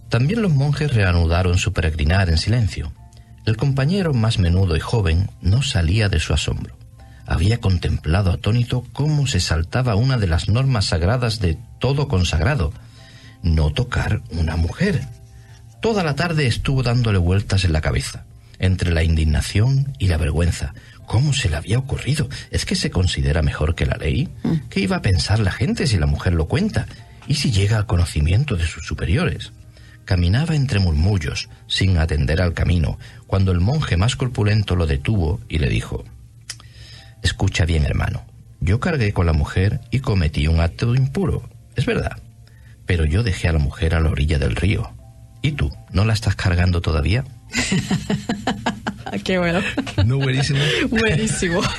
También 0.09 0.41
los 0.41 0.53
monjes 0.53 0.93
reanudaron 0.93 1.57
su 1.57 1.73
peregrinar 1.73 2.29
en 2.29 2.37
silencio. 2.37 2.93
El 3.45 3.57
compañero 3.57 4.13
más 4.13 4.39
menudo 4.39 4.75
y 4.75 4.79
joven 4.79 5.29
no 5.41 5.61
salía 5.61 6.09
de 6.09 6.19
su 6.19 6.33
asombro. 6.33 6.77
Había 7.25 7.59
contemplado 7.59 8.31
atónito 8.31 8.85
cómo 8.93 9.27
se 9.27 9.41
saltaba 9.41 9.95
una 9.95 10.17
de 10.17 10.27
las 10.27 10.47
normas 10.47 10.85
sagradas 10.85 11.39
de 11.39 11.57
todo 11.79 12.07
consagrado, 12.07 12.71
no 13.43 13.71
tocar 13.71 14.21
una 14.31 14.55
mujer. 14.55 15.05
Toda 15.87 16.03
la 16.03 16.15
tarde 16.15 16.47
estuvo 16.47 16.83
dándole 16.83 17.17
vueltas 17.17 17.63
en 17.63 17.71
la 17.71 17.79
cabeza, 17.79 18.25
entre 18.59 18.91
la 18.91 19.03
indignación 19.03 19.93
y 19.99 20.09
la 20.09 20.17
vergüenza. 20.17 20.73
¿Cómo 21.05 21.31
se 21.31 21.47
le 21.47 21.55
había 21.55 21.79
ocurrido? 21.79 22.27
¿Es 22.51 22.65
que 22.65 22.75
se 22.75 22.91
considera 22.91 23.41
mejor 23.41 23.73
que 23.73 23.85
la 23.85 23.95
ley? 23.95 24.27
¿Qué 24.69 24.81
iba 24.81 24.97
a 24.97 25.01
pensar 25.01 25.39
la 25.39 25.53
gente 25.53 25.87
si 25.87 25.97
la 25.97 26.05
mujer 26.05 26.33
lo 26.33 26.49
cuenta? 26.49 26.87
¿Y 27.25 27.35
si 27.35 27.53
llega 27.53 27.77
al 27.77 27.85
conocimiento 27.85 28.57
de 28.57 28.67
sus 28.67 28.85
superiores? 28.85 29.53
Caminaba 30.03 30.57
entre 30.57 30.79
murmullos, 30.79 31.47
sin 31.67 31.97
atender 31.99 32.41
al 32.41 32.53
camino, 32.53 32.99
cuando 33.25 33.53
el 33.53 33.61
monje 33.61 33.95
más 33.95 34.17
corpulento 34.17 34.75
lo 34.75 34.87
detuvo 34.87 35.39
y 35.47 35.59
le 35.59 35.69
dijo, 35.69 36.03
Escucha 37.23 37.63
bien, 37.63 37.85
hermano, 37.85 38.25
yo 38.59 38.81
cargué 38.81 39.13
con 39.13 39.25
la 39.25 39.31
mujer 39.31 39.79
y 39.89 40.01
cometí 40.01 40.49
un 40.49 40.59
acto 40.59 40.93
impuro, 40.95 41.49
es 41.77 41.85
verdad, 41.85 42.21
pero 42.85 43.05
yo 43.05 43.23
dejé 43.23 43.47
a 43.47 43.53
la 43.53 43.59
mujer 43.59 43.95
a 43.95 44.01
la 44.01 44.09
orilla 44.09 44.37
del 44.37 44.57
río. 44.57 44.96
¿Y 45.47 45.53
tú, 45.53 45.71
no 45.93 46.03
la 46.03 46.11
estás 46.11 46.35
cargando 46.35 46.81
todavía? 46.81 47.23
Qué 49.23 49.37
bueno. 49.37 49.61
No, 50.05 50.17
buenísimo. 50.17 50.59
Buenísimo. 50.89 51.61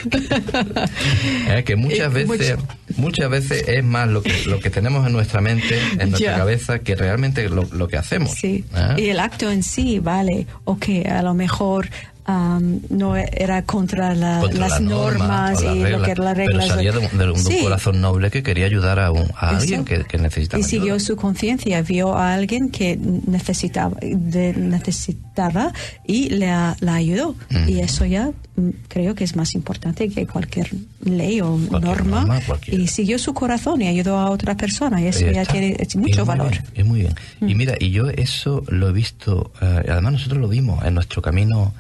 Eh, 1.50 1.64
que 1.64 1.76
muchas 1.76 2.12
veces, 2.12 2.59
muchas 2.96 3.31
veces 3.31 3.64
es 3.68 3.85
más 3.85 4.09
lo 4.09 4.22
que, 4.22 4.44
lo 4.46 4.61
que 4.61 4.70
tenemos 4.70 5.07
en 5.07 5.12
nuestra 5.12 5.40
mente, 5.40 5.78
en 5.98 6.11
nuestra 6.11 6.37
cabeza, 6.37 6.78
que 6.81 6.94
realmente 6.94 7.48
lo, 7.48 7.64
lo 7.72 7.88
que 7.88 7.96
hacemos. 7.96 8.33
Sí. 8.33 8.64
¿Eh? 8.74 8.94
Y 8.98 9.09
el 9.09 9.20
acto 9.20 9.50
en 9.50 9.62
sí, 9.62 9.98
vale, 9.98 10.46
ok, 10.64 10.87
a 11.11 11.22
lo 11.22 11.35
mejor 11.35 11.88
am, 12.30 12.80
no 12.90 13.16
era 13.16 13.62
contra, 13.64 14.14
la- 14.14 14.40
Contra 14.40 14.60
las 14.68 14.70
la 14.72 14.80
norma 14.80 15.18
normas 15.18 15.62
las 15.62 15.74
y 15.74 15.78
lo 15.78 15.84
reglas, 15.84 16.02
que 16.08 16.14
las 16.22 16.36
reglas. 16.36 16.64
Pero 16.66 16.74
salía 16.74 16.92
de, 16.92 16.98
un- 16.98 17.18
de 17.18 17.30
un 17.30 17.38
Sí. 17.38 17.58
corazón 17.62 18.00
noble 18.02 18.30
que 18.30 18.42
quería 18.42 18.66
ayudar 18.66 18.98
a, 19.00 19.10
un- 19.10 19.30
a 19.34 19.48
alguien 19.56 19.84
que, 19.86 20.04
que 20.04 20.18
necesitaba 20.18 20.60
Y 20.60 20.64
siguió 20.64 20.94
ayuda. 20.94 21.06
su 21.06 21.16
conciencia, 21.16 21.80
vio 21.82 22.14
a 22.14 22.34
alguien 22.34 22.68
que 22.70 22.98
necesitaba, 22.98 23.96
de- 24.02 24.52
necesitaba 24.54 25.72
y 26.06 26.28
le, 26.28 26.46
la 26.80 26.94
ayudó. 26.94 27.34
Mm. 27.50 27.68
Y 27.68 27.80
eso 27.80 28.04
ya 28.04 28.30
mm, 28.56 28.68
creo 28.88 29.14
que 29.14 29.24
es 29.24 29.34
más 29.34 29.54
importante 29.54 30.08
que 30.10 30.26
cualquier 30.26 30.70
ley 31.04 31.40
o 31.40 31.56
Cualquier 31.68 32.04
norma. 32.04 32.20
norma, 32.20 32.40
cualquier- 32.46 32.78
Y 32.80 32.86
siguió 32.88 33.18
su 33.18 33.32
corazón 33.32 33.80
y 33.80 33.88
ayudó 33.88 34.18
a 34.18 34.28
otra 34.30 34.54
persona. 34.56 35.00
Y 35.00 35.06
eso 35.06 35.26
ya 35.30 35.44
tiene 35.46 35.76
es 35.78 35.96
mucho 35.96 36.20
es 36.22 36.26
valor. 36.26 36.50
bien, 36.50 36.64
es 36.74 36.84
muy 36.86 37.00
bien. 37.00 37.14
Y 37.40 37.54
mira, 37.54 37.74
y 37.80 37.90
yo 37.90 38.08
eso 38.10 38.62
lo 38.68 38.88
he 38.90 38.92
visto, 38.92 39.50
eh, 39.62 39.84
además 39.88 40.12
nosotros 40.12 40.40
lo 40.40 40.48
vimos 40.48 40.84
en 40.84 40.94
nuestro 40.94 41.22
camino, 41.22 41.72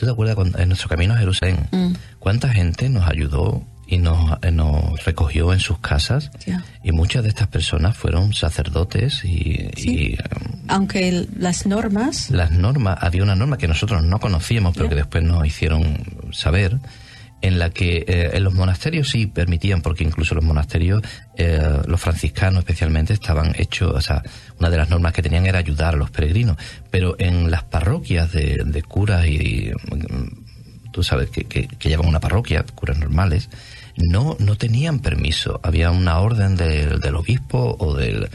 ¿tú 0.00 0.06
te 0.06 0.12
acuerdas 0.12 0.34
cuando, 0.34 0.58
en 0.58 0.68
nuestro 0.68 0.88
camino 0.88 1.12
a 1.12 1.18
Jerusalén? 1.18 1.68
Mm. 1.72 1.92
¿Cuánta 2.18 2.48
gente 2.48 2.88
nos 2.88 3.06
ayudó 3.06 3.62
y 3.86 3.98
nos, 3.98 4.38
eh, 4.40 4.50
nos 4.50 5.04
recogió 5.04 5.52
en 5.52 5.60
sus 5.60 5.78
casas? 5.78 6.30
Y 6.82 6.92
muchas 6.92 7.22
de 7.22 7.28
estas 7.28 7.48
personas 7.48 7.98
fueron 7.98 8.32
sacerdotes 8.32 9.22
y, 9.26 9.68
Sí. 9.76 9.90
y, 9.90 10.12
eh, 10.14 10.18
Aunque 10.68 11.26
las 11.36 11.66
normas 11.66 12.30
las 12.30 12.50
normas, 12.50 12.96
había 13.02 13.22
una 13.22 13.36
norma 13.36 13.58
que 13.58 13.68
nosotros 13.68 14.02
no 14.02 14.18
conocíamos, 14.20 14.74
pero 14.74 14.88
que 14.88 14.94
después 14.94 15.22
nos 15.22 15.44
hicieron 15.46 15.98
saber, 16.32 16.78
en 17.42 17.58
la 17.58 17.70
que 17.70 18.04
eh, 18.06 18.30
en 18.34 18.44
los 18.44 18.54
monasterios 18.54 19.08
sí 19.08 19.26
permitían, 19.26 19.82
porque 19.82 20.04
incluso 20.04 20.34
los 20.34 20.44
monasterios, 20.44 21.02
eh, 21.36 21.60
los 21.86 22.00
franciscanos 22.00 22.60
especialmente, 22.60 23.12
estaban 23.12 23.54
hechos, 23.56 23.92
o 23.94 24.00
sea, 24.00 24.22
una 24.58 24.70
de 24.70 24.76
las 24.76 24.90
normas 24.90 25.12
que 25.12 25.22
tenían 25.22 25.46
era 25.46 25.58
ayudar 25.58 25.94
a 25.94 25.96
los 25.96 26.10
peregrinos, 26.10 26.56
pero 26.90 27.16
en 27.18 27.50
las 27.50 27.62
parroquias 27.64 28.32
de, 28.32 28.62
de 28.64 28.82
curas 28.82 29.26
y, 29.26 29.70
mm, 29.90 30.90
tú 30.92 31.02
sabes 31.02 31.30
que, 31.30 31.44
que, 31.44 31.66
que 31.66 31.88
llevan 31.88 32.08
una 32.08 32.20
parroquia, 32.20 32.64
curas 32.74 32.98
normales, 32.98 33.48
no, 33.96 34.36
no 34.38 34.56
tenían 34.56 35.00
permiso. 35.00 35.60
Había 35.62 35.90
una 35.90 36.18
orden 36.18 36.56
del, 36.56 37.00
del 37.00 37.16
obispo 37.16 37.76
o 37.78 37.94
del 37.94 38.28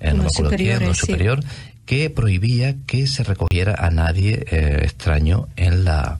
eh, 0.00 0.12
no 0.12 0.26
quién, 0.56 0.94
sí. 0.94 1.06
superior, 1.06 1.40
que 1.86 2.10
prohibía 2.10 2.76
que 2.86 3.06
se 3.06 3.22
recogiera 3.24 3.74
a 3.78 3.90
nadie 3.90 4.44
eh, 4.50 4.80
extraño 4.82 5.48
en 5.56 5.84
la 5.84 6.18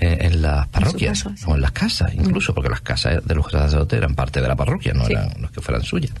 en, 0.00 0.24
en 0.26 0.42
las 0.42 0.66
parroquias 0.68 1.24
o 1.46 1.54
en 1.54 1.60
las 1.60 1.72
casas 1.72 2.12
incluso 2.14 2.54
porque 2.54 2.70
las 2.70 2.80
casas 2.80 3.24
de 3.24 3.34
los 3.34 3.50
sacerdotes 3.50 3.98
eran 3.98 4.14
parte 4.14 4.40
de 4.40 4.48
la 4.48 4.56
parroquia 4.56 4.92
no 4.94 5.06
eran 5.06 5.32
los 5.40 5.50
que 5.50 5.60
fueran 5.60 5.82
suyas. 5.82 6.12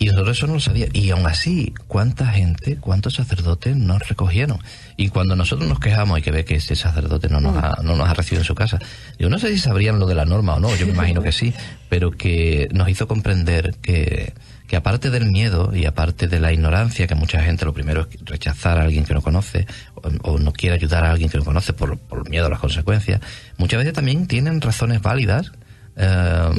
Y 0.00 0.06
nosotros 0.06 0.36
eso 0.36 0.46
no 0.46 0.54
lo 0.54 0.60
sabíamos 0.60 0.94
y 0.94 1.10
aún 1.10 1.26
así 1.26 1.74
cuánta 1.88 2.26
gente 2.28 2.76
cuántos 2.76 3.14
sacerdotes 3.14 3.76
nos 3.76 4.06
recogieron 4.08 4.60
y 4.96 5.08
cuando 5.08 5.34
nosotros 5.34 5.68
nos 5.68 5.80
quejamos 5.80 6.20
y 6.20 6.22
que 6.22 6.30
ve 6.30 6.44
que 6.44 6.54
ese 6.54 6.76
sacerdote 6.76 7.28
no 7.28 7.40
nos 7.40 7.56
Mm. 7.56 7.58
ha, 7.58 7.78
no 7.82 7.96
nos 7.96 8.08
ha 8.08 8.14
recibido 8.14 8.42
en 8.42 8.46
su 8.46 8.54
casa. 8.54 8.78
Yo 9.18 9.28
no 9.28 9.40
sé 9.40 9.48
si 9.48 9.58
sabrían 9.58 9.98
lo 9.98 10.06
de 10.06 10.14
la 10.14 10.24
norma 10.24 10.54
o 10.54 10.60
no 10.60 10.74
yo 10.76 10.86
me 10.86 10.92
imagino 10.92 11.20
que 11.20 11.32
sí 11.32 11.52
pero 11.88 12.12
que 12.12 12.68
nos 12.72 12.88
hizo 12.88 13.08
comprender 13.08 13.74
que 13.82 14.34
que 14.68 14.76
aparte 14.76 15.10
del 15.10 15.26
miedo 15.32 15.74
y 15.74 15.86
aparte 15.86 16.28
de 16.28 16.38
la 16.38 16.52
ignorancia, 16.52 17.06
que 17.08 17.14
mucha 17.16 17.42
gente 17.42 17.64
lo 17.64 17.72
primero 17.74 18.02
es 18.08 18.18
rechazar 18.24 18.78
a 18.78 18.82
alguien 18.82 19.04
que 19.04 19.14
no 19.14 19.22
conoce 19.22 19.66
o, 19.94 20.08
o 20.32 20.38
no 20.38 20.52
quiere 20.52 20.76
ayudar 20.76 21.04
a 21.04 21.10
alguien 21.10 21.28
que 21.30 21.38
no 21.38 21.44
conoce 21.44 21.72
por, 21.72 21.98
por 21.98 22.28
miedo 22.30 22.46
a 22.46 22.50
las 22.50 22.60
consecuencias, 22.60 23.20
muchas 23.56 23.78
veces 23.78 23.94
también 23.94 24.26
tienen 24.28 24.60
razones 24.60 25.02
válidas 25.02 25.50
eh, 25.96 26.50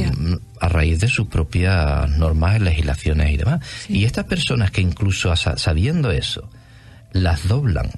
a 0.59 0.67
raíz 0.69 0.99
de 0.99 1.07
sus 1.07 1.27
propias 1.27 2.09
normas, 2.09 2.59
legislaciones 2.59 3.31
y 3.31 3.37
demás. 3.37 3.61
Y 3.87 4.03
estas 4.05 4.25
personas 4.25 4.71
que 4.71 4.81
incluso 4.81 5.33
sa- 5.35 5.57
sabiendo 5.57 6.11
eso, 6.11 6.49
las 7.13 7.47
doblan, 7.47 7.89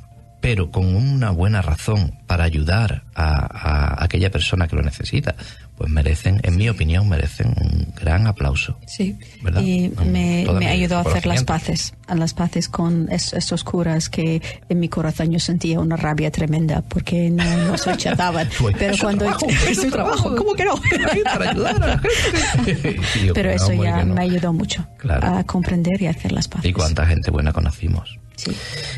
pero 0.41 0.71
con 0.71 0.85
una 0.95 1.29
buena 1.31 1.61
razón 1.61 2.13
para 2.27 2.43
ayudar 2.43 3.03
a, 3.15 3.97
a 3.99 4.03
aquella 4.03 4.29
persona 4.31 4.67
que 4.67 4.75
lo 4.75 4.81
necesita, 4.81 5.35
pues 5.81 5.91
merecen, 5.91 6.39
en 6.43 6.57
mi 6.57 6.69
opinión, 6.69 7.09
merecen 7.09 7.55
un 7.59 7.91
gran 7.99 8.27
aplauso. 8.27 8.77
Sí, 8.85 9.17
¿Verdad? 9.41 9.61
y 9.63 9.91
me, 10.05 10.45
me 10.59 10.67
ayudó 10.67 10.97
a 10.97 11.01
hacer 11.01 11.25
las 11.25 11.43
paces, 11.43 11.95
a 12.05 12.13
las 12.13 12.35
paces 12.35 12.69
con 12.69 13.11
es- 13.11 13.33
estos 13.33 13.63
curas 13.63 14.07
que 14.09 14.43
en 14.69 14.79
mi 14.79 14.89
corazón 14.89 15.31
yo 15.31 15.39
sentía 15.39 15.79
una 15.79 15.95
rabia 15.95 16.29
tremenda 16.29 16.83
porque 16.83 17.31
no 17.31 17.43
nos 17.67 17.83
rechazaban. 17.87 18.47
Pues, 18.59 18.75
Pero 18.77 18.93
es 18.93 19.01
cuando 19.01 19.25
trabajo, 19.25 19.47
es 19.67 19.81
su 19.81 19.89
trabajo, 19.89 20.35
¿cómo 20.35 20.53
que 20.53 20.65
no? 20.65 20.75
para 21.23 21.49
ayudar 21.49 21.81
a 21.83 21.87
la 21.87 21.97
gente. 21.99 22.99
Y 23.23 23.25
yo, 23.25 23.33
Pero 23.33 23.49
no, 23.49 23.55
eso 23.55 23.73
ya 23.73 24.03
no. 24.05 24.13
me 24.13 24.21
ayudó 24.21 24.53
mucho 24.53 24.87
Claro. 24.97 25.35
a 25.35 25.43
comprender 25.45 25.99
y 25.99 26.05
a 26.05 26.11
hacer 26.11 26.31
las 26.31 26.47
paces. 26.47 26.69
Y 26.69 26.73
cuánta 26.73 27.07
gente 27.07 27.31
buena 27.31 27.51
conocimos. 27.53 28.19
Sí. 28.45 28.51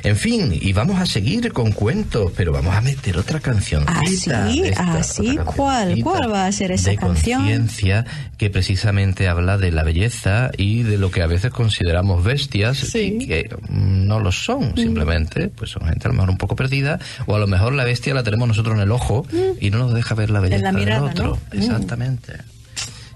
En 0.04 0.16
fin, 0.16 0.58
y 0.60 0.74
vamos 0.74 1.00
a 1.00 1.06
seguir 1.06 1.52
con 1.54 1.72
cuentos, 1.72 2.32
pero 2.36 2.52
vamos 2.52 2.76
a 2.76 2.82
meter 2.82 3.18
otra 3.18 3.40
canción. 3.40 3.84
Ah, 3.88 4.02
sí, 4.06 4.30
ah. 4.76 5.44
¿Cuál? 5.56 6.00
¿Cuál 6.02 6.32
va 6.32 6.46
a 6.48 6.52
ser 6.52 6.72
esa 6.72 6.92
de 6.92 6.98
canción? 6.98 7.42
conciencia 7.42 8.06
que 8.38 8.50
precisamente 8.50 9.28
habla 9.28 9.58
de 9.58 9.72
la 9.72 9.84
belleza 9.84 10.52
y 10.58 10.84
de 10.84 10.98
lo 10.98 11.12
que 11.12 11.22
a 11.22 11.28
veces 11.28 11.52
consideramos 11.52 12.24
bestias 12.24 12.78
Sí. 12.78 13.18
y 13.20 13.28
que 13.28 13.50
mm, 13.70 14.06
no 14.08 14.20
lo 14.20 14.32
son, 14.32 14.76
simplemente, 14.76 15.48
pues 15.50 15.72
son 15.72 15.86
gente 15.88 16.08
a 16.08 16.10
lo 16.10 16.16
mejor 16.16 16.30
un 16.30 16.38
poco 16.38 16.56
perdida, 16.56 17.00
o 17.26 17.36
a 17.36 17.40
lo 17.40 17.48
mejor 17.48 17.74
la 17.74 17.84
bestia 17.84 18.14
la 18.14 18.24
tenemos 18.24 18.48
nosotros 18.48 18.76
en 18.76 18.82
el 18.82 18.92
ojo 18.92 19.26
y 19.60 19.70
no 19.70 19.78
nos 19.80 19.94
deja 19.94 20.16
ver 20.16 20.30
la 20.30 20.40
belleza 20.40 20.64
la 20.64 20.72
mirada, 20.72 21.02
del 21.02 21.10
otro. 21.12 21.26
¿no? 21.52 21.58
Mm. 21.58 21.62
Exactamente. 21.62 22.34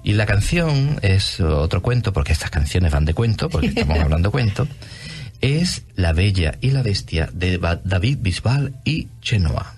Y 0.03 0.13
la 0.13 0.25
canción 0.25 0.99
es 1.01 1.39
otro 1.41 1.81
cuento, 1.81 2.13
porque 2.13 2.31
estas 2.31 2.49
canciones 2.49 2.93
van 2.93 3.03
de 3.03 3.13
cuento, 3.13 3.49
porque 3.49 3.67
estamos 3.67 3.99
hablando 4.01 4.29
de 4.29 4.31
cuento, 4.31 4.67
es 5.41 5.83
La 5.95 6.13
Bella 6.13 6.57
y 6.61 6.71
la 6.71 6.83
Bestia 6.83 7.29
de 7.33 7.57
David 7.83 8.17
Bisbal 8.21 8.75
y 8.85 9.07
Chenoa. 9.21 9.75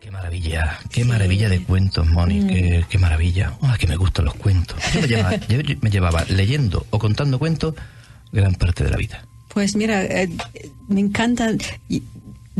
Qué 0.00 0.10
maravilla, 0.10 0.78
qué 0.90 1.04
maravilla 1.04 1.48
de 1.48 1.62
cuentos, 1.62 2.06
Moni, 2.08 2.46
qué, 2.46 2.84
qué 2.88 2.98
maravilla. 2.98 3.52
Ah, 3.62 3.76
que 3.78 3.86
me 3.86 3.96
gustan 3.96 4.24
los 4.26 4.34
cuentos. 4.34 4.76
Yo 4.94 5.00
me 5.00 5.08
llevaba, 5.08 5.36
yo- 5.48 5.60
yo 5.60 5.74
me 5.82 5.90
llevaba 5.90 6.24
leyendo 6.28 6.86
o 6.90 6.98
contando 6.98 7.38
cuentos 7.38 7.74
gran 8.32 8.54
parte 8.54 8.84
de 8.84 8.90
la 8.90 8.96
vida. 8.96 9.24
Pues 9.52 9.74
mira, 9.76 10.04
eh, 10.04 10.28
me 10.88 11.00
encantan. 11.00 11.58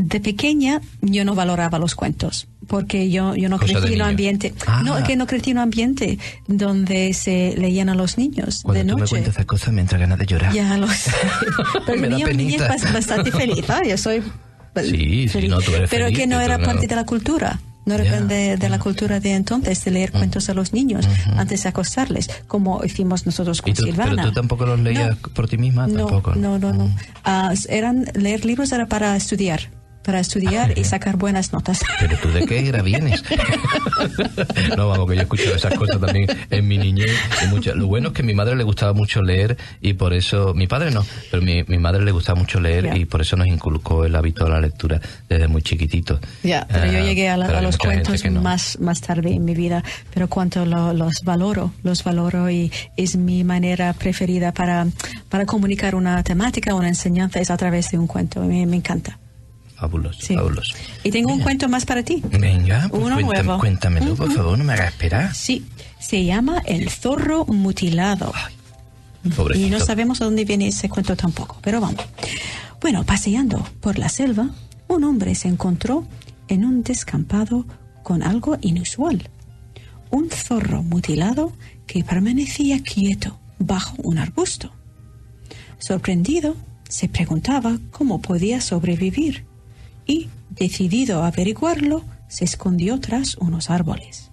De 0.01 0.19
pequeña 0.21 0.79
yo 1.01 1.25
no 1.25 1.35
valoraba 1.35 1.77
los 1.77 1.93
cuentos 1.95 2.47
porque 2.67 3.09
yo, 3.09 3.35
yo 3.35 3.49
no 3.49 3.57
Cosa 3.59 3.73
crecí 3.73 3.87
en 3.87 3.91
un 3.93 3.97
niña. 3.97 4.07
ambiente. 4.07 4.53
Ah. 4.67 4.81
No, 4.85 5.03
que 5.03 5.15
no 5.15 5.27
crecí 5.27 5.51
en 5.51 5.57
un 5.57 5.63
ambiente 5.63 6.19
donde 6.47 7.13
se 7.13 7.55
leían 7.57 7.89
a 7.89 7.95
los 7.95 8.17
niños 8.17 8.61
Cuando 8.63 8.83
de 8.83 8.89
tú 8.89 8.95
me 8.95 9.01
noche. 9.01 9.09
cuentas 9.11 9.33
esas 9.33 9.45
cosas 9.45 9.73
me 9.73 9.81
entra 9.81 9.97
ganas 9.97 10.17
de 10.19 10.25
llorar. 10.25 10.53
Ya 10.53 10.77
lo 10.77 10.87
sé. 10.91 11.11
Pero 11.85 11.99
Me 11.99 12.07
da 12.07 12.15
mi 12.15 12.23
niña 12.23 12.25
penita. 12.27 12.67
es 12.75 12.83
bas- 12.83 12.93
bastante 12.93 13.31
feliz. 13.31 13.69
¿ah? 13.69 13.81
Yo 13.87 13.97
soy 13.97 14.21
Sí, 14.83 15.27
sí, 15.27 15.47
no, 15.49 15.59
tú 15.59 15.71
eres 15.73 15.89
Pero 15.89 16.05
feliz, 16.05 16.19
que 16.19 16.27
no 16.27 16.39
era 16.39 16.59
parte 16.59 16.87
de 16.87 16.95
la 16.95 17.05
cultura. 17.05 17.59
No 17.85 17.95
era 17.95 18.21
de, 18.21 18.55
de 18.55 18.69
la 18.69 18.77
cultura 18.77 19.19
de 19.19 19.33
entonces, 19.33 19.83
de 19.83 19.89
leer 19.89 20.11
cuentos 20.11 20.47
a 20.49 20.53
los 20.53 20.73
niños 20.73 21.07
antes 21.37 21.63
de 21.63 21.69
acostarles, 21.69 22.29
como 22.47 22.85
hicimos 22.85 23.25
nosotros 23.25 23.63
con 23.63 23.71
¿Y 23.71 23.73
tú, 23.73 23.83
Silvana. 23.83 24.11
pero 24.11 24.27
tú 24.27 24.31
tampoco 24.33 24.67
los 24.67 24.79
leías 24.79 25.09
No. 25.21 25.29
por 25.33 25.49
ti 25.49 25.57
misma? 25.57 25.87
No, 25.87 26.05
tampoco. 26.05 26.35
no, 26.35 26.59
no, 26.59 26.71
no. 26.71 26.85
Mm. 26.85 26.95
Ah, 27.23 27.51
eran, 27.67 28.05
leer 28.13 28.45
libros 28.45 28.71
era 28.73 28.85
para 28.85 29.15
estudiar, 29.15 29.71
para 30.09 30.21
estudiar 30.21 30.75
y 30.75 30.83
sacar 30.85 31.17
buenas 31.17 31.53
notas. 31.53 31.81
Pero 31.99 32.17
tú 32.17 32.29
de 32.31 32.43
qué 32.47 32.67
era 32.67 32.81
vienes. 32.81 33.23
no, 34.75 34.87
vamos, 34.87 35.07
que 35.07 35.13
yo 35.15 35.21
he 35.21 35.23
escuchado 35.23 35.55
esas 35.55 35.73
cosas 35.75 35.99
también 36.01 36.25
en 36.49 36.67
mi 36.67 36.79
niñez. 36.79 37.11
y 37.43 37.47
muchas- 37.47 37.75
Lo 37.75 37.85
bueno 37.85 38.07
es 38.07 38.13
que 38.15 38.23
a 38.23 38.25
mi 38.25 38.33
madre 38.33 38.55
le 38.55 38.63
gustaba 38.63 38.93
mucho 38.93 39.21
leer 39.21 39.55
y 39.81 39.93
por 39.93 40.13
eso, 40.13 40.55
mi 40.55 40.65
padre 40.65 40.89
no, 40.89 41.05
pero 41.29 41.43
mi, 41.43 41.63
mi 41.67 41.77
madre 41.77 42.03
le 42.03 42.11
gustaba 42.11 42.39
mucho 42.39 42.59
leer 42.59 42.85
Ya. 42.85 42.97
y 42.97 43.05
por 43.05 43.21
eso 43.21 43.35
nos 43.35 43.45
inculcó 43.45 44.03
el 44.03 44.15
hábito 44.15 44.45
de 44.45 44.49
la 44.49 44.59
lectura 44.61 44.99
desde 45.29 45.47
muy 45.47 45.61
chiquitito. 45.61 46.19
Ya, 46.41 46.65
pero 46.67 46.91
yo 46.91 46.97
Ah, 46.97 47.01
llegué 47.03 47.29
a, 47.29 47.37
la- 47.37 47.59
a 47.59 47.61
los 47.61 47.77
cuentos 47.77 48.25
no. 48.25 48.41
más, 48.41 48.79
más 48.79 49.01
tarde 49.01 49.31
en 49.33 49.45
mi 49.45 49.53
vida, 49.53 49.83
pero 50.11 50.27
cuanto 50.27 50.65
lo- 50.65 50.91
los 50.93 51.21
valoro, 51.23 51.71
los 51.83 52.03
valoro 52.03 52.49
y 52.49 52.71
es 52.97 53.15
mi 53.15 53.43
manera 53.43 53.93
preferida 53.93 54.53
para, 54.53 54.87
para 55.29 55.45
comunicar 55.45 55.93
una 55.93 56.23
temática, 56.23 56.73
una 56.73 56.87
enseñanza, 56.87 57.39
es 57.39 57.51
a 57.51 57.57
través 57.57 57.91
de 57.91 57.99
un 57.99 58.07
cuento. 58.07 58.41
Me, 58.41 58.65
me 58.65 58.77
encanta. 58.77 59.19
Fabuloso, 59.79 60.19
Sí. 60.21 60.35
fabuloso. 60.35 60.75
Y 61.03 61.11
tengo 61.11 61.31
un 61.33 61.39
cuento 61.39 61.69
más 61.69 61.85
para 61.85 62.03
ti. 62.03 62.21
Venga, 62.31 62.87
pues 62.89 63.01
Uno 63.01 63.15
cuéntame, 63.15 63.43
nuevo. 63.43 63.59
cuéntamelo, 63.59 64.15
por 64.15 64.31
favor, 64.33 64.57
no 64.57 64.63
me 64.65 64.73
hagas 64.73 64.89
esperar. 64.93 65.33
Sí, 65.33 65.65
se 65.99 66.25
llama 66.25 66.61
El 66.65 66.89
zorro 66.89 67.45
mutilado. 67.45 68.33
Y 69.55 69.69
no 69.69 69.79
sabemos 69.79 70.21
a 70.21 70.25
dónde 70.25 70.45
viene 70.45 70.67
ese 70.67 70.89
cuento 70.89 71.15
tampoco, 71.15 71.57
pero 71.61 71.79
vamos. 71.81 72.01
Bueno, 72.81 73.05
paseando 73.05 73.65
por 73.81 73.97
la 73.99 74.09
selva, 74.09 74.49
un 74.87 75.03
hombre 75.03 75.35
se 75.35 75.47
encontró 75.47 76.05
en 76.47 76.65
un 76.65 76.83
descampado 76.83 77.65
con 78.03 78.23
algo 78.23 78.57
inusual. 78.61 79.29
Un 80.09 80.29
zorro 80.29 80.83
mutilado 80.83 81.53
que 81.85 82.03
permanecía 82.03 82.81
quieto 82.81 83.39
bajo 83.59 83.95
un 84.03 84.17
arbusto. 84.17 84.71
Sorprendido, 85.77 86.55
se 86.87 87.07
preguntaba 87.09 87.77
cómo 87.91 88.21
podía 88.21 88.61
sobrevivir 88.61 89.45
y, 90.09 90.27
decidido 90.49 91.23
a 91.23 91.27
averiguarlo, 91.27 92.03
se 92.27 92.43
escondió 92.43 92.99
tras 92.99 93.37
unos 93.37 93.69
árboles. 93.69 94.31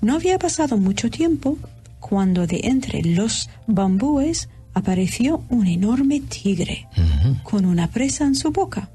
No 0.00 0.14
había 0.14 0.38
pasado 0.38 0.78
mucho 0.78 1.10
tiempo 1.10 1.58
cuando 2.00 2.46
de 2.46 2.60
entre 2.64 3.02
los 3.02 3.50
bambúes 3.66 4.48
apareció 4.72 5.44
un 5.50 5.66
enorme 5.66 6.20
tigre 6.20 6.88
con 7.42 7.66
una 7.66 7.88
presa 7.88 8.24
en 8.24 8.34
su 8.34 8.52
boca. 8.52 8.88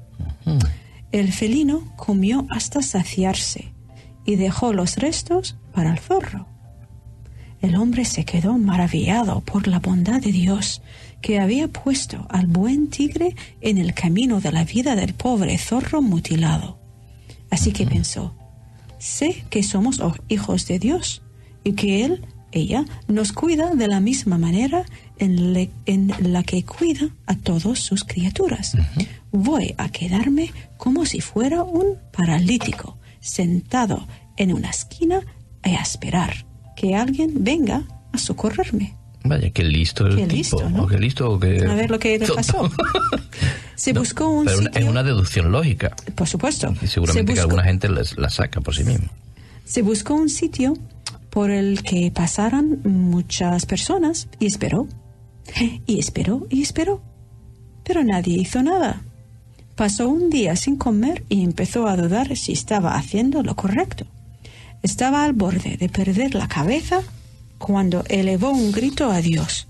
El 1.12 1.32
felino 1.32 1.92
comió 1.96 2.46
hasta 2.50 2.82
saciarse 2.82 3.72
y 4.24 4.34
dejó 4.36 4.72
los 4.72 4.96
restos 4.96 5.56
para 5.72 5.92
el 5.92 6.00
zorro. 6.00 6.46
El 7.60 7.76
hombre 7.76 8.04
se 8.04 8.24
quedó 8.24 8.58
maravillado 8.58 9.40
por 9.40 9.68
la 9.68 9.78
bondad 9.78 10.20
de 10.20 10.32
Dios 10.32 10.82
que 11.22 11.38
había 11.38 11.68
puesto 11.68 12.26
al 12.28 12.46
buen 12.46 12.88
tigre 12.90 13.34
en 13.60 13.78
el 13.78 13.94
camino 13.94 14.40
de 14.40 14.52
la 14.52 14.64
vida 14.64 14.94
del 14.96 15.14
pobre 15.14 15.56
zorro 15.56 16.02
mutilado. 16.02 16.78
Así 17.50 17.72
que 17.72 17.86
pensó, 17.86 18.34
sé 18.98 19.44
que 19.48 19.62
somos 19.62 20.00
o- 20.00 20.14
hijos 20.28 20.66
de 20.66 20.78
Dios 20.78 21.22
y 21.64 21.72
que 21.72 22.04
Él, 22.04 22.26
ella, 22.50 22.84
nos 23.08 23.32
cuida 23.32 23.74
de 23.74 23.88
la 23.88 24.00
misma 24.00 24.36
manera 24.36 24.84
en, 25.18 25.52
le- 25.54 25.70
en 25.86 26.12
la 26.32 26.42
que 26.42 26.64
cuida 26.64 27.08
a 27.26 27.34
todas 27.36 27.78
sus 27.78 28.04
criaturas. 28.04 28.76
Voy 29.30 29.74
a 29.78 29.88
quedarme 29.90 30.52
como 30.76 31.06
si 31.06 31.20
fuera 31.20 31.62
un 31.62 31.96
paralítico, 32.12 32.98
sentado 33.20 34.06
en 34.36 34.52
una 34.52 34.70
esquina 34.70 35.20
a 35.62 35.68
esperar 35.70 36.44
que 36.76 36.96
alguien 36.96 37.44
venga 37.44 37.84
a 38.12 38.18
socorrerme. 38.18 38.94
Vaya, 39.24 39.50
qué 39.50 39.62
listo 39.64 40.06
el 40.06 40.16
Qué 40.16 40.22
tipo. 40.22 40.34
listo, 40.36 40.70
¿no? 40.70 40.86
qué 40.86 40.98
listo 40.98 41.38
qué... 41.38 41.64
A 41.64 41.74
ver 41.74 41.90
lo 41.90 41.98
que 41.98 42.18
le 42.18 42.26
pasó. 42.26 42.70
Se 43.76 43.92
No, 43.92 44.00
buscó 44.00 44.28
un 44.28 44.44
pero 44.46 44.58
sitio. 44.58 44.80
es 44.80 44.84
una 44.84 45.02
deducción 45.02 45.50
lógica. 45.52 45.94
Por 46.14 46.28
supuesto. 46.28 46.74
Y 46.82 46.86
seguramente 46.86 47.32
se, 47.32 47.34
que 47.36 47.40
buscó, 47.40 47.50
alguna 47.50 47.64
gente 47.64 47.88
les- 47.88 48.16
la 48.18 48.30
saca 48.30 48.60
por 48.60 48.74
sí 48.74 48.84
misma. 48.84 49.08
se 49.64 49.82
buscó 49.82 50.14
un 50.14 50.28
sitio 50.28 50.76
por 51.30 51.50
el 51.50 51.82
que 51.82 52.10
pasaran 52.10 52.80
muchas 52.84 53.64
personas 53.66 54.28
y 54.38 54.46
esperó. 54.46 54.86
Y 55.86 55.98
esperó 55.98 56.46
y 56.50 56.62
esperó. 56.62 57.00
Pero 57.84 58.04
nadie 58.04 58.36
hizo 58.38 58.62
nada. 58.62 59.02
Pasó 59.74 60.08
un 60.08 60.30
día 60.30 60.54
sin 60.56 60.76
comer 60.76 61.24
y 61.28 61.42
empezó 61.42 61.88
a 61.88 61.96
dudar 61.96 62.36
si 62.36 62.52
estaba 62.52 62.94
haciendo 62.96 63.42
lo 63.42 63.56
correcto. 63.56 64.04
Estaba 64.82 65.24
al 65.24 65.32
borde 65.32 65.76
de 65.76 65.88
perder 65.88 66.34
la 66.34 66.46
cabeza 66.48 67.02
cuando 67.62 68.04
elevó 68.08 68.50
un 68.50 68.72
grito 68.72 69.10
a 69.10 69.20
Dios. 69.20 69.68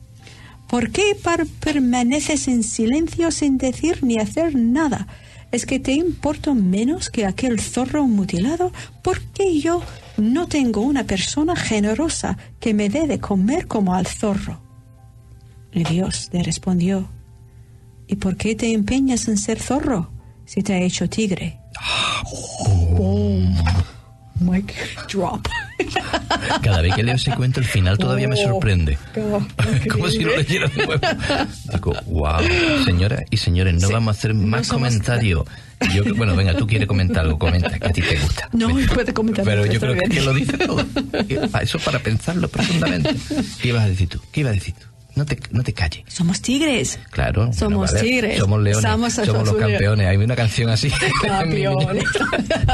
¿Por 0.66 0.90
qué 0.90 1.14
permaneces 1.60 2.48
en 2.48 2.62
silencio 2.62 3.30
sin 3.30 3.58
decir 3.58 4.02
ni 4.02 4.18
hacer 4.18 4.54
nada? 4.54 5.06
¿Es 5.50 5.66
que 5.66 5.78
te 5.78 5.92
importo 5.92 6.54
menos 6.54 7.10
que 7.10 7.26
aquel 7.26 7.60
zorro 7.60 8.06
mutilado? 8.06 8.72
¿Por 9.02 9.20
qué 9.20 9.60
yo 9.60 9.82
no 10.16 10.48
tengo 10.48 10.80
una 10.80 11.04
persona 11.04 11.54
generosa 11.54 12.38
que 12.58 12.72
me 12.72 12.88
dé 12.88 13.06
de 13.06 13.20
comer 13.20 13.66
como 13.66 13.94
al 13.94 14.06
zorro? 14.06 14.62
Y 15.70 15.84
Dios 15.84 16.30
le 16.32 16.42
respondió, 16.42 17.10
¿y 18.06 18.16
por 18.16 18.38
qué 18.38 18.54
te 18.54 18.72
empeñas 18.72 19.28
en 19.28 19.36
ser 19.36 19.60
zorro 19.60 20.10
si 20.46 20.62
te 20.62 20.72
ha 20.72 20.80
hecho 20.80 21.06
tigre? 21.08 21.60
Boom. 22.96 23.54
Mic 24.40 24.74
drop. 25.12 25.46
Cada 26.62 26.80
vez 26.82 26.94
que 26.94 27.02
leo 27.02 27.14
ese 27.16 27.32
cuento, 27.34 27.60
el 27.60 27.66
final 27.66 27.98
todavía 27.98 28.28
me 28.28 28.34
Oh, 28.34 28.48
sorprende. 28.52 28.98
Como 29.90 30.08
si 30.08 30.20
lo 30.20 30.36
leyera 30.36 30.68
de 30.68 30.86
nuevo. 30.86 31.00
Digo, 31.72 31.94
wow. 32.06 32.40
Señoras 32.84 33.22
y 33.30 33.36
señores, 33.36 33.74
no 33.74 33.86
Sí, 33.88 33.92
vamos 33.92 34.14
a 34.16 34.18
hacer 34.18 34.34
no 34.34 34.46
más 34.46 34.66
somos- 34.66 34.88
comentarios. 34.90 35.44
Yo, 35.94 36.04
bueno, 36.14 36.36
venga, 36.36 36.54
tú 36.54 36.64
quieres 36.66 36.86
comentar 36.86 37.24
algo, 37.24 37.38
comenta, 37.38 37.76
que 37.78 37.86
a 37.88 37.90
ti 37.92 38.02
te 38.02 38.16
gusta. 38.16 38.48
No, 38.52 38.68
Venga. 38.72 38.94
puede 38.94 39.12
comentar, 39.12 39.44
Pero 39.44 39.66
yo 39.66 39.80
creo 39.80 39.94
que, 39.94 40.00
bien. 40.08 40.10
que 40.12 40.20
lo 40.20 40.32
dice 40.32 40.56
todo. 40.58 40.86
Pa- 41.50 41.62
Eso 41.62 41.78
para 41.80 41.98
pensarlo 41.98 42.48
profundamente. 42.48 43.16
¿Qué 43.60 43.68
ibas 43.68 43.84
a 43.84 43.88
decir 43.88 44.08
tú? 44.08 44.20
¿Qué 44.30 44.40
ibas 44.42 44.52
a 44.52 44.54
decir 44.54 44.74
tú? 44.74 44.86
No 45.14 45.26
te, 45.26 45.38
no 45.50 45.62
te 45.62 45.72
calles. 45.74 46.04
Somos 46.08 46.40
tigres. 46.40 46.98
Claro. 47.10 47.42
bueno, 47.46 47.52
Somos 47.58 47.92
vale. 47.92 48.02
tigres. 48.06 48.38
Somos 48.38 48.62
leones. 48.62 48.82
Somos- 48.82 49.12
Somos, 49.12 49.26
somos 49.26 49.48
los 49.48 49.56
campeones. 49.56 50.06
Hay 50.08 50.16
una 50.16 50.34
canción 50.36 50.70
así. 50.70 50.90
Campeones. 51.22 52.04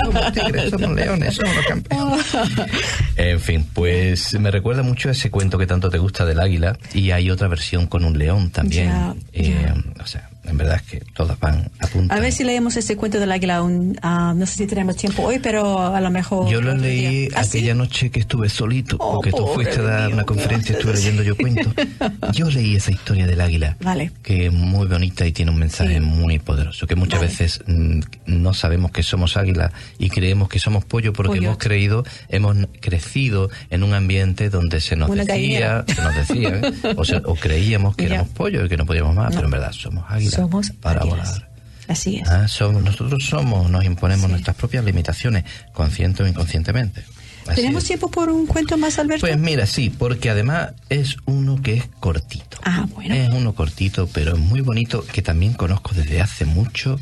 somos 0.05 0.33
tigres, 0.33 0.70
somos 0.70 0.90
leones, 0.94 1.35
somos 1.35 1.57
los 1.57 1.66
campeones. 1.66 2.27
En 3.16 3.40
fin, 3.40 3.66
pues 3.74 4.38
me 4.38 4.51
recuerda 4.53 4.83
mucho 4.85 5.09
a 5.09 5.12
ese 5.12 5.31
cuento 5.31 5.59
que 5.59 5.66
tanto 5.66 5.90
te 5.90 5.98
gusta 5.98 6.24
del 6.24 6.38
águila. 6.38 6.79
Y 6.94 7.11
hay 7.11 7.31
otra 7.31 7.48
versión 7.48 7.87
con 7.88 8.05
un 8.05 8.16
león 8.16 8.51
también. 8.51 8.87
Ya, 8.88 9.14
Eh, 9.33 9.57
ya. 9.66 10.03
O 10.03 10.07
sea, 10.07 10.27
en 10.48 10.56
verdad 10.58 10.76
es 10.76 10.82
que 10.82 11.02
todas 11.14 11.38
van 11.40 11.70
a 11.80 11.87
punto. 11.87 12.12
A 12.14 12.18
ver 12.20 12.32
si 12.32 12.44
leemos 12.44 12.76
ese 12.76 12.96
cuento 12.96 13.18
del 13.20 13.30
águila. 13.32 13.62
Un, 13.62 13.98
ah, 14.02 14.32
no 14.37 14.46
sé 14.46 14.54
si 14.56 14.66
tenemos 14.66 14.96
tiempo 14.96 15.22
hoy, 15.22 15.38
pero 15.38 15.94
a 15.94 16.00
lo 16.00 16.11
mejor. 16.11 16.48
Yo 16.50 16.61
lo 16.61 16.74
leí. 16.74 17.28
¿Ah, 17.34 17.44
sí? 17.44 17.58
aquella 17.58 17.74
noche 17.74 18.11
que 18.11 18.20
estuve 18.20 18.48
solito, 18.48 18.96
Oh, 19.00 19.14
porque 19.14 19.30
tú 19.30 19.46
fuiste 19.54 19.78
a 19.80 19.82
dar 19.82 20.12
una 20.12 20.24
conferencia 20.24 20.72
y 20.72 20.76
estuve 20.76 20.94
leyendo 20.94 21.22
yo 21.22 21.37
cuentos. 21.37 21.72
Yo 22.32 22.48
leí 22.50 22.76
esa 22.76 22.90
historia 22.90 23.26
del 23.26 23.40
águila, 23.40 23.76
Vale. 23.80 24.12
que 24.22 24.46
es 24.46 24.52
muy 24.52 24.87
bonita 24.87 25.26
y 25.26 25.32
tiene 25.32 25.50
un 25.50 25.58
mensaje 25.58 25.94
Sí. 25.94 26.00
muy 26.00 26.38
poderoso, 26.38 26.87
que 26.87 26.94
muchas 26.94 27.20
Vale. 27.20 27.30
veces 27.30 27.61
mm, 27.66 28.00
no 28.26 28.54
sabemos 28.54 28.90
que 28.92 29.02
somos 29.02 29.37
águila 29.37 29.72
y 29.98 30.11
creemos 30.11 30.48
que 30.48 30.58
somos 30.58 30.84
pollo 30.84 31.12
porque 31.12 31.37
Pollo. 31.37 31.42
hemos 31.44 31.58
creído, 31.58 32.04
hemos 32.28 32.56
crecido 32.80 33.50
en 33.70 33.82
un 33.82 33.94
ambiente 33.94 34.50
donde 34.50 34.80
se 34.80 34.96
nos 34.96 35.08
Una 35.11 35.24
decía, 35.24 35.84
se 35.87 36.02
nos 36.02 36.14
decía, 36.14 36.61
o, 36.96 37.04
se- 37.04 37.16
o 37.24 37.34
creíamos 37.34 37.96
que 37.96 38.04
éramos 38.06 38.28
pollo 38.28 38.64
y 38.64 38.68
que 38.68 38.76
no 38.76 38.87
podíamos 38.87 39.14
más, 39.14 39.30
No. 39.30 39.37
pero 39.37 39.44
en 39.46 39.50
verdad 39.52 39.72
somos 39.72 40.04
águila 40.08 40.30
Somos 40.42 40.70
para 40.72 41.01
águilas. 41.01 41.29
volar. 41.35 41.48
Así 41.88 42.16
es. 42.16 42.29
Ah, 42.29 42.46
somos, 42.48 42.83
nosotros 42.83 43.24
somos, 43.24 43.70
nos 43.70 43.85
imponemos 43.85 44.27
Sí. 44.27 44.31
nuestras 44.33 44.57
propias 44.57 44.85
limitaciones, 44.85 45.44
consciente 45.72 46.22
o 46.22 46.27
inconscientemente. 46.27 47.03
Así 47.46 47.57
¿Tenemos 47.62 47.83
es. 47.85 47.88
tiempo 47.88 48.11
por 48.11 48.29
un 48.29 48.46
cuento 48.46 48.77
más, 48.77 48.98
Alberto? 48.98 49.22
Pues 49.22 49.38
mira, 49.38 49.64
sí, 49.64 49.88
porque 49.88 50.29
además 50.29 50.72
es 50.90 51.16
uno 51.24 51.62
que 51.62 51.74
es 51.74 51.85
cortito. 51.98 52.59
Ah, 52.62 52.87
bueno. 52.94 53.14
Es 53.14 53.31
uno 53.31 53.55
cortito, 53.55 54.07
pero 54.12 54.35
es 54.35 54.38
muy 54.38 54.61
bonito, 54.61 55.03
que 55.07 55.22
también 55.22 55.55
conozco 55.55 55.92
desde 55.94 56.20
hace 56.20 56.44
mucho. 56.44 57.01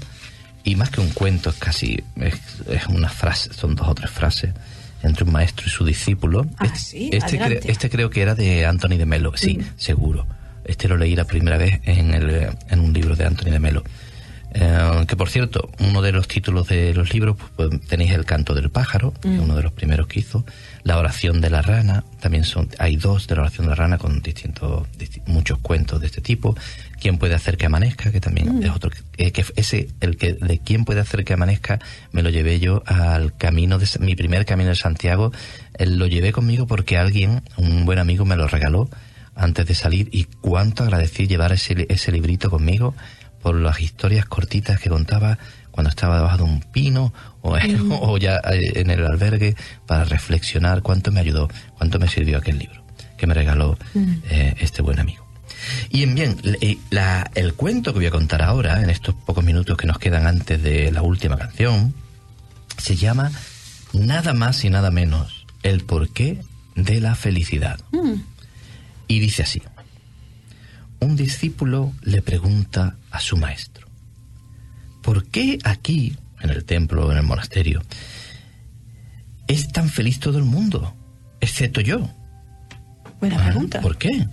Y 0.62 0.76
más 0.76 0.90
que 0.90 1.00
un 1.00 1.10
cuento, 1.10 1.50
es 1.50 1.56
casi, 1.56 2.00
es, 2.16 2.34
es 2.68 2.86
una 2.86 3.08
frase, 3.08 3.52
son 3.54 3.74
dos 3.74 3.88
o 3.88 3.94
tres 3.94 4.10
frases 4.10 4.52
entre 5.02 5.24
un 5.24 5.32
maestro 5.32 5.66
y 5.66 5.70
su 5.70 5.84
discípulo. 5.84 6.46
Ah, 6.58 6.66
este, 6.66 6.78
sí, 6.78 7.10
este, 7.12 7.38
cre- 7.40 7.60
este 7.64 7.90
creo 7.90 8.08
que 8.10 8.22
era 8.22 8.34
de 8.36 8.66
Anthony 8.66 8.96
de 8.98 9.06
Melo, 9.06 9.32
sí, 9.36 9.58
Mm. 9.58 9.64
seguro. 9.76 10.26
Este 10.66 10.88
lo 10.88 10.96
leí 10.96 11.14
la 11.16 11.24
primera 11.24 11.56
vez 11.58 11.80
en, 11.84 12.12
el, 12.14 12.48
en 12.70 12.80
un 12.80 12.92
libro 12.92 13.14
de 13.16 13.24
Anthony 13.24 13.50
de 13.50 13.58
Melo. 13.60 13.84
Eh, 14.58 15.04
que 15.06 15.16
por 15.16 15.28
cierto, 15.28 15.70
uno 15.80 16.00
de 16.00 16.12
los 16.12 16.28
títulos 16.28 16.66
de 16.68 16.94
los 16.94 17.12
libros, 17.12 17.36
pues, 17.36 17.68
pues, 17.68 17.80
tenéis 17.88 18.12
El 18.12 18.24
canto 18.24 18.54
del 18.54 18.70
pájaro, 18.70 19.12
que 19.20 19.34
es 19.34 19.40
uno 19.40 19.54
de 19.54 19.62
los 19.62 19.72
primeros 19.72 20.06
que 20.06 20.20
hizo, 20.20 20.46
La 20.82 20.96
oración 20.98 21.42
de 21.42 21.50
la 21.50 21.60
rana, 21.60 22.04
también 22.20 22.44
son, 22.44 22.68
hay 22.78 22.96
dos 22.96 23.26
de 23.26 23.34
la 23.34 23.42
oración 23.42 23.66
de 23.66 23.70
la 23.70 23.74
rana 23.74 23.98
con 23.98 24.22
distintos, 24.22 24.86
disti- 24.98 25.20
muchos 25.26 25.58
cuentos 25.58 26.00
de 26.00 26.06
este 26.06 26.22
tipo. 26.22 26.56
¿Quién 27.00 27.18
puede 27.18 27.34
hacer 27.34 27.58
que 27.58 27.66
amanezca? 27.66 28.10
Que 28.10 28.20
también 28.20 28.62
es 28.62 28.70
otro, 28.70 28.90
eh, 29.18 29.30
que 29.30 29.44
ese, 29.56 29.88
el 30.00 30.16
que 30.16 30.32
de 30.34 30.58
quién 30.60 30.86
puede 30.86 31.00
hacer 31.00 31.24
que 31.24 31.34
amanezca, 31.34 31.78
me 32.12 32.22
lo 32.22 32.30
llevé 32.30 32.58
yo 32.58 32.82
al 32.86 33.36
camino 33.36 33.78
de, 33.78 33.86
mi 34.00 34.14
primer 34.14 34.46
camino 34.46 34.70
de 34.70 34.76
Santiago, 34.76 35.32
eh, 35.76 35.84
lo 35.84 36.06
llevé 36.06 36.32
conmigo 36.32 36.66
porque 36.66 36.96
alguien, 36.96 37.42
un 37.58 37.84
buen 37.84 37.98
amigo, 37.98 38.24
me 38.24 38.36
lo 38.36 38.48
regaló 38.48 38.88
antes 39.36 39.66
de 39.66 39.74
salir 39.74 40.08
y 40.12 40.24
cuánto 40.24 40.82
agradecí 40.82 41.26
llevar 41.26 41.52
ese, 41.52 41.86
ese 41.88 42.10
librito 42.12 42.50
conmigo 42.50 42.94
por 43.42 43.54
las 43.54 43.80
historias 43.80 44.24
cortitas 44.24 44.80
que 44.80 44.88
contaba 44.90 45.38
cuando 45.70 45.90
estaba 45.90 46.16
debajo 46.16 46.38
de 46.38 46.42
un 46.44 46.60
pino 46.62 47.12
o, 47.42 47.56
o 48.00 48.16
ya 48.18 48.36
eh, 48.50 48.72
en 48.80 48.90
el 48.90 49.04
albergue 49.06 49.54
para 49.86 50.04
reflexionar 50.04 50.82
cuánto 50.82 51.12
me 51.12 51.20
ayudó, 51.20 51.48
cuánto 51.76 51.98
me 51.98 52.08
sirvió 52.08 52.38
aquel 52.38 52.58
libro 52.58 52.82
que 53.18 53.26
me 53.26 53.34
regaló 53.34 53.78
eh, 54.30 54.54
este 54.60 54.82
buen 54.82 54.98
amigo. 54.98 55.24
Y 55.90 56.02
en 56.02 56.14
bien, 56.14 56.36
la- 56.90 57.30
el 57.34 57.54
cuento 57.54 57.92
que 57.92 57.98
voy 58.00 58.06
a 58.06 58.10
contar 58.10 58.42
ahora, 58.42 58.82
en 58.82 58.90
estos 58.90 59.14
pocos 59.14 59.42
minutos 59.44 59.76
que 59.76 59.86
nos 59.86 59.98
quedan 59.98 60.26
antes 60.26 60.62
de 60.62 60.92
la 60.92 61.02
última 61.02 61.36
canción, 61.38 61.94
se 62.78 62.94
llama 62.96 63.30
Nada 63.92 64.34
más 64.34 64.64
y 64.64 64.70
nada 64.70 64.90
menos, 64.90 65.46
el 65.62 65.82
porqué 65.84 66.40
de 66.74 67.00
la 67.00 67.14
felicidad. 67.14 67.80
Y 69.08 69.20
dice 69.20 69.42
así, 69.42 69.62
un 71.00 71.16
discípulo 71.16 71.92
le 72.02 72.22
pregunta 72.22 72.96
a 73.10 73.20
su 73.20 73.36
maestro, 73.36 73.86
¿por 75.02 75.26
qué 75.26 75.58
aquí, 75.64 76.16
en 76.40 76.50
el 76.50 76.64
templo 76.64 77.06
o 77.06 77.12
en 77.12 77.18
el 77.18 77.22
monasterio, 77.24 77.82
es 79.46 79.68
tan 79.72 79.88
feliz 79.88 80.18
todo 80.18 80.38
el 80.38 80.44
mundo, 80.44 80.94
excepto 81.40 81.80
yo? 81.80 82.10
Buena 83.20 83.36
Ah, 83.40 83.44
pregunta. 83.50 83.80
¿Por 83.80 83.96
qué? 83.96 84.26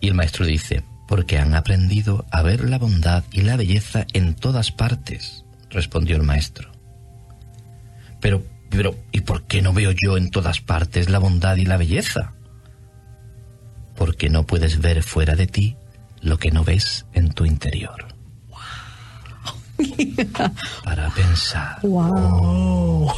Y 0.00 0.08
el 0.08 0.14
maestro 0.14 0.46
dice, 0.46 0.84
porque 1.08 1.38
han 1.38 1.54
aprendido 1.54 2.24
a 2.30 2.42
ver 2.42 2.68
la 2.68 2.78
bondad 2.78 3.24
y 3.32 3.42
la 3.42 3.56
belleza 3.56 4.06
en 4.12 4.34
todas 4.34 4.70
partes, 4.70 5.44
respondió 5.70 6.16
el 6.16 6.22
maestro. 6.22 6.70
Pero, 8.20 8.44
pero, 8.70 8.96
¿y 9.12 9.22
por 9.22 9.42
qué 9.44 9.60
no 9.62 9.72
veo 9.72 9.92
yo 9.92 10.16
en 10.16 10.30
todas 10.30 10.60
partes 10.60 11.08
la 11.10 11.18
bondad 11.18 11.56
y 11.56 11.64
la 11.66 11.76
belleza? 11.76 12.32
Porque 13.96 14.28
no 14.30 14.44
puedes 14.44 14.80
ver 14.80 15.02
fuera 15.02 15.34
de 15.36 15.46
ti 15.46 15.76
lo 16.20 16.38
que 16.38 16.50
no 16.50 16.64
ves 16.64 17.06
en 17.12 17.32
tu 17.32 17.44
interior. 17.44 18.06
Para 20.84 21.10
pensar. 21.10 21.78
Wow. 21.82 23.12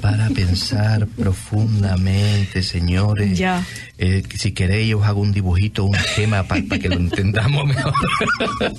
Para 0.00 0.28
pensar 0.30 1.06
profundamente, 1.06 2.62
señores. 2.62 3.38
Ya. 3.38 3.64
Eh, 3.98 4.22
si 4.36 4.52
queréis, 4.52 4.94
os 4.94 5.04
hago 5.04 5.20
un 5.20 5.32
dibujito, 5.32 5.84
un 5.84 5.94
esquema 5.94 6.42
para 6.44 6.62
que 6.62 6.88
lo 6.88 6.96
entendamos 6.96 7.66
mejor. 7.66 7.92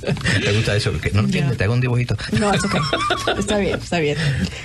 Me 0.43 0.51
gusta 0.53 0.75
eso, 0.75 0.91
porque 0.91 1.11
no 1.11 1.21
entiendes, 1.21 1.55
te 1.57 1.63
hago 1.65 1.73
un 1.73 1.81
dibujito. 1.81 2.17
No, 2.39 2.51
es 2.51 2.63
ok. 2.63 2.75
Está 3.37 3.57
bien, 3.59 3.79
está 3.79 3.99
bien. 3.99 4.17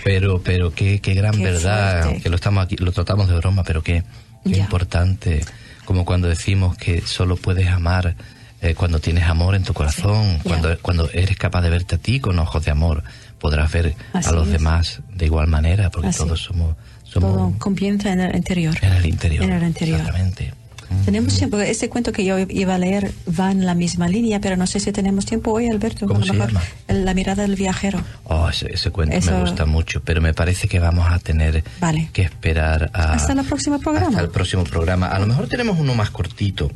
Pero, 0.02 0.40
pero 0.42 0.72
qué, 0.72 1.00
qué 1.00 1.14
gran 1.14 1.36
Qué 1.36 1.44
verdad, 1.44 2.02
fuerte. 2.04 2.22
que 2.22 2.28
lo 2.30 2.36
estamos 2.36 2.64
aquí, 2.64 2.76
lo 2.76 2.92
tratamos 2.92 3.28
de 3.28 3.36
broma, 3.36 3.62
pero 3.62 3.82
qué, 3.82 4.02
qué 4.44 4.56
importante, 4.56 5.44
como 5.88 6.04
cuando 6.04 6.28
decimos 6.28 6.76
que 6.76 7.00
solo 7.00 7.38
puedes 7.38 7.66
amar 7.68 8.14
eh, 8.60 8.74
cuando 8.74 9.00
tienes 9.00 9.24
amor 9.24 9.54
en 9.54 9.62
tu 9.62 9.72
corazón, 9.72 10.38
cuando, 10.44 10.78
cuando 10.82 11.08
eres 11.14 11.38
capaz 11.38 11.62
de 11.62 11.70
verte 11.70 11.94
a 11.94 11.98
ti 11.98 12.20
con 12.20 12.38
ojos 12.38 12.62
de 12.62 12.70
amor, 12.70 13.02
podrás 13.38 13.72
ver 13.72 13.94
Así 14.12 14.28
a 14.28 14.32
los 14.32 14.48
es. 14.48 14.52
demás 14.52 15.00
de 15.14 15.24
igual 15.24 15.46
manera, 15.46 15.88
porque 15.88 16.08
Así. 16.08 16.18
todos 16.18 16.42
somos, 16.42 16.76
somos 17.04 17.32
Todo 17.34 17.54
comienza 17.58 18.12
en 18.12 18.20
el 18.20 18.36
interior. 18.36 18.76
en 18.82 18.92
el 18.92 19.06
interior. 19.06 19.44
En 19.44 19.52
el 19.52 19.62
interior. 19.62 20.00
Exactamente. 20.00 20.52
Tenemos 21.08 21.38
tiempo. 21.38 21.58
Este 21.58 21.88
cuento 21.88 22.12
que 22.12 22.22
yo 22.22 22.38
iba 22.38 22.74
a 22.74 22.78
leer 22.78 23.12
va 23.28 23.50
en 23.50 23.64
la 23.64 23.74
misma 23.74 24.08
línea, 24.08 24.40
pero 24.42 24.58
no 24.58 24.66
sé 24.66 24.78
si 24.78 24.92
tenemos 24.92 25.24
tiempo 25.24 25.52
hoy, 25.52 25.66
Alberto. 25.66 26.06
¿Cómo 26.06 26.16
a 26.16 26.20
lo 26.20 26.26
se 26.26 26.32
mejor 26.34 26.48
llama? 26.52 26.62
La 26.88 27.14
mirada 27.14 27.44
del 27.44 27.56
viajero. 27.56 27.98
Oh, 28.24 28.50
ese, 28.50 28.70
ese 28.74 28.90
cuento 28.90 29.16
Eso- 29.16 29.30
me 29.32 29.40
gusta 29.40 29.64
mucho, 29.64 30.02
pero 30.02 30.20
me 30.20 30.34
parece 30.34 30.68
que 30.68 30.78
vamos 30.78 31.10
a 31.10 31.18
tener 31.18 31.64
Vale. 31.80 32.10
que 32.12 32.20
esperar 32.20 32.90
a, 32.92 33.14
Hasta 33.14 33.32
el 33.32 33.42
próximo 33.46 33.80
programa. 33.80 34.08
Hasta 34.08 34.20
el 34.20 34.28
próximo 34.28 34.64
programa. 34.64 35.06
A 35.06 35.18
lo 35.18 35.26
mejor 35.26 35.48
tenemos 35.48 35.78
uno 35.78 35.94
más 35.94 36.10
cortito. 36.10 36.70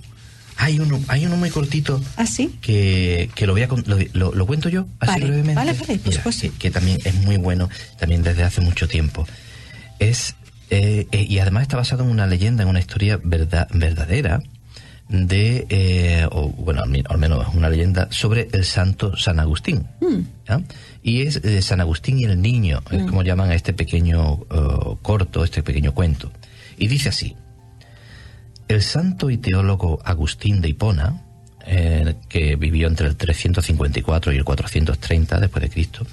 Hay 0.57 0.81
uno, 0.81 0.99
hay 1.09 1.27
uno 1.27 1.37
muy 1.37 1.51
cortito 1.51 2.01
¿Ah, 2.17 2.25
sí? 2.25 2.57
que, 2.63 3.29
que 3.35 3.47
lo 3.47 3.53
voy 3.53 3.63
a 3.65 3.67
lo, 3.67 3.99
lo- 4.15 4.33
lo 4.35 4.47
cuento 4.47 4.71
yo 4.71 4.87
así 4.99 5.13
Vale, 5.13 5.25
brevemente. 5.27 5.55
vale, 5.57 5.73
vale, 5.75 5.99
por 5.99 6.07
Mira, 6.09 6.17
supuesto. 6.23 6.41
que, 6.43 6.51
que 6.59 6.71
también 6.71 6.99
es 7.05 7.15
muy 7.17 7.37
bueno, 7.37 7.69
también 7.99 8.23
desde 8.23 8.45
hace 8.45 8.63
mucho 8.63 8.89
tiempo. 8.89 9.27
Es 9.99 10.37
eh, 10.75 11.07
eh, 11.13 11.27
y 11.29 11.39
además 11.39 11.65
está 11.65 11.77
basado 11.77 12.03
en 12.03 12.09
una 12.09 12.27
leyenda, 12.27 12.63
en 12.63 12.71
una 12.71 12.81
historia 12.81 13.21
verdad, 13.23 13.69
verdadera 13.75 14.43
de, 15.07 15.67
eh, 15.69 16.27
o, 16.31 16.49
bueno, 16.49 16.83
al, 16.83 17.19
menos 17.19 17.47
es 17.47 17.55
una 17.55 17.69
leyenda 17.69 18.09
sobre 18.11 18.49
el 18.53 18.65
santo 18.65 19.15
San 19.15 19.39
Agustín. 19.39 19.87
¿ya? 20.49 20.63
Y 21.03 21.27
es 21.27 21.43
San 21.63 21.83
Agustín 21.83 22.19
y 22.21 22.25
el 22.25 22.41
niño, 22.41 22.83
es 22.91 23.03
como 23.03 23.23
llaman 23.23 23.51
a 23.51 23.55
este 23.55 23.75
pequeño 23.75 24.39
corto, 25.03 25.45
este 25.45 25.63
pequeño 25.63 25.93
cuento. 25.93 26.33
Y 26.79 26.87
dice 26.87 27.11
así, 27.11 27.37
el 28.67 28.81
santo 28.81 29.29
y 29.29 29.37
teólogo 29.37 30.01
Agustín 30.07 30.63
de 30.63 30.71
Hipona, 30.71 31.23
que 32.31 32.57
vivió 32.57 32.89
entre 32.89 33.09
el 33.09 33.17
354 33.17 34.33
y 34.33 34.37
el 34.39 34.45
430 34.45 35.39
después 35.39 35.63
de 35.65 35.69
Cristo, 35.69 36.07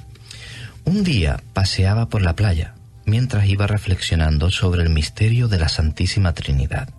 un 0.83 1.05
día 1.05 1.41
paseaba 1.53 2.09
por 2.09 2.21
la 2.21 2.35
playa 2.35 2.73
mientras 3.09 3.47
iba 3.47 3.67
reflexionando 3.67 4.51
sobre 4.51 4.83
el 4.83 4.89
misterio 4.89 5.47
de 5.47 5.59
la 5.59 5.69
Santísima 5.69 6.33
Trinidad. 6.33 6.89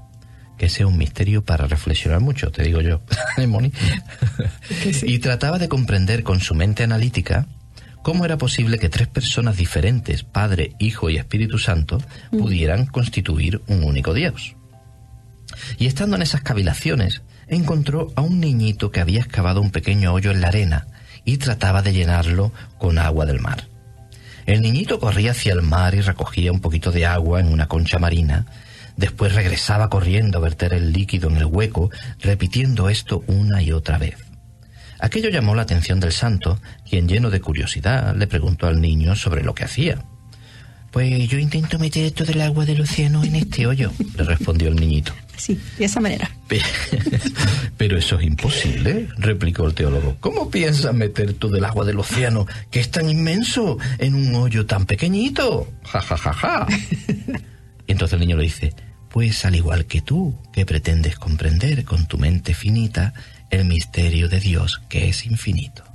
Que 0.58 0.68
sea 0.68 0.86
un 0.86 0.98
misterio 0.98 1.42
para 1.42 1.66
reflexionar 1.66 2.20
mucho, 2.20 2.50
te 2.50 2.62
digo 2.62 2.80
yo, 2.82 3.00
y 5.02 5.18
trataba 5.20 5.58
de 5.58 5.68
comprender 5.68 6.22
con 6.22 6.40
su 6.40 6.54
mente 6.54 6.82
analítica 6.82 7.46
cómo 8.02 8.24
era 8.24 8.36
posible 8.36 8.78
que 8.78 8.88
tres 8.88 9.08
personas 9.08 9.56
diferentes, 9.56 10.22
Padre, 10.22 10.74
Hijo 10.78 11.08
y 11.08 11.16
Espíritu 11.16 11.58
Santo, 11.58 12.02
pudieran 12.30 12.86
constituir 12.86 13.62
un 13.68 13.84
único 13.84 14.12
Dios. 14.12 14.56
Y 15.78 15.86
estando 15.86 16.16
en 16.16 16.22
esas 16.22 16.42
cavilaciones, 16.42 17.22
encontró 17.48 18.12
a 18.16 18.22
un 18.22 18.40
niñito 18.40 18.90
que 18.90 19.00
había 19.00 19.20
excavado 19.20 19.60
un 19.60 19.70
pequeño 19.70 20.12
hoyo 20.12 20.30
en 20.30 20.40
la 20.40 20.48
arena 20.48 20.86
y 21.24 21.38
trataba 21.38 21.82
de 21.82 21.92
llenarlo 21.92 22.52
con 22.78 22.98
agua 22.98 23.26
del 23.26 23.40
mar. 23.40 23.69
El 24.47 24.62
niñito 24.62 24.99
corría 24.99 25.32
hacia 25.32 25.53
el 25.53 25.62
mar 25.62 25.95
y 25.95 26.01
recogía 26.01 26.53
un 26.53 26.61
poquito 26.61 26.91
de 26.91 27.07
agua 27.07 27.41
en 27.41 27.49
una 27.49 27.68
concha 27.68 27.99
marina. 27.99 28.47
Después 28.97 29.34
regresaba 29.34 29.88
corriendo 29.88 30.38
a 30.38 30.43
verter 30.43 30.74
el 30.74 30.93
líquido 30.93 31.28
en 31.28 31.36
el 31.36 31.47
hueco, 31.47 31.91
repitiendo 32.20 32.88
esto 32.88 33.22
una 33.26 33.62
y 33.62 33.72
otra 33.72 33.99
vez. 33.99 34.16
Aquello 34.99 35.30
llamó 35.30 35.55
la 35.55 35.62
atención 35.62 36.01
del 36.01 36.12
santo, 36.12 36.61
quien 36.88 37.09
lleno 37.09 37.30
de 37.30 37.41
curiosidad 37.41 38.14
le 38.14 38.26
preguntó 38.26 38.66
al 38.66 38.80
niño 38.80 39.16
sobre 39.16 39.43
lo 39.43 39.55
que 39.55 39.64
hacía. 39.64 40.05
Pues 40.91 41.28
yo 41.28 41.38
intento 41.38 41.78
meter 41.78 42.11
todo 42.11 42.32
el 42.32 42.41
agua 42.41 42.64
del 42.64 42.80
océano 42.80 43.22
en 43.22 43.36
este 43.36 43.66
hoyo, 43.66 43.93
le 44.16 44.24
respondió 44.24 44.68
el 44.68 44.76
niñito. 44.76 45.12
Sí, 45.36 45.59
de 45.78 45.84
esa 45.84 46.01
manera. 46.01 46.30
Pero 47.76 47.97
eso 47.97 48.18
es 48.18 48.26
imposible, 48.26 49.09
replicó 49.16 49.66
el 49.66 49.74
teólogo. 49.74 50.16
¿Cómo 50.20 50.51
piensas 50.51 50.93
meter 50.93 51.32
todo 51.34 51.57
el 51.57 51.64
agua 51.64 51.84
del 51.84 51.99
océano, 51.99 52.47
que 52.70 52.80
es 52.80 52.91
tan 52.91 53.09
inmenso, 53.09 53.78
en 53.99 54.14
un 54.14 54.34
hoyo 54.34 54.66
tan 54.66 54.84
pequeñito? 54.84 55.72
Ja, 55.84 56.01
ja, 56.01 56.16
ja, 56.16 56.32
ja. 56.32 56.66
Y 57.86 57.93
entonces 57.93 58.14
el 58.14 58.20
niño 58.20 58.36
le 58.36 58.45
dice, 58.45 58.72
pues 59.09 59.45
al 59.45 59.57
igual 59.57 59.86
que 59.86 60.01
tú, 60.01 60.38
que 60.53 60.64
pretendes 60.64 61.16
comprender 61.16 61.84
con 61.84 62.07
tu 62.07 62.18
mente 62.18 62.55
finita 62.55 63.12
el 63.51 63.64
misterio 63.64 64.28
de 64.28 64.38
Dios 64.38 64.80
que 64.88 65.09
es 65.09 65.26
infinito. 65.26 65.89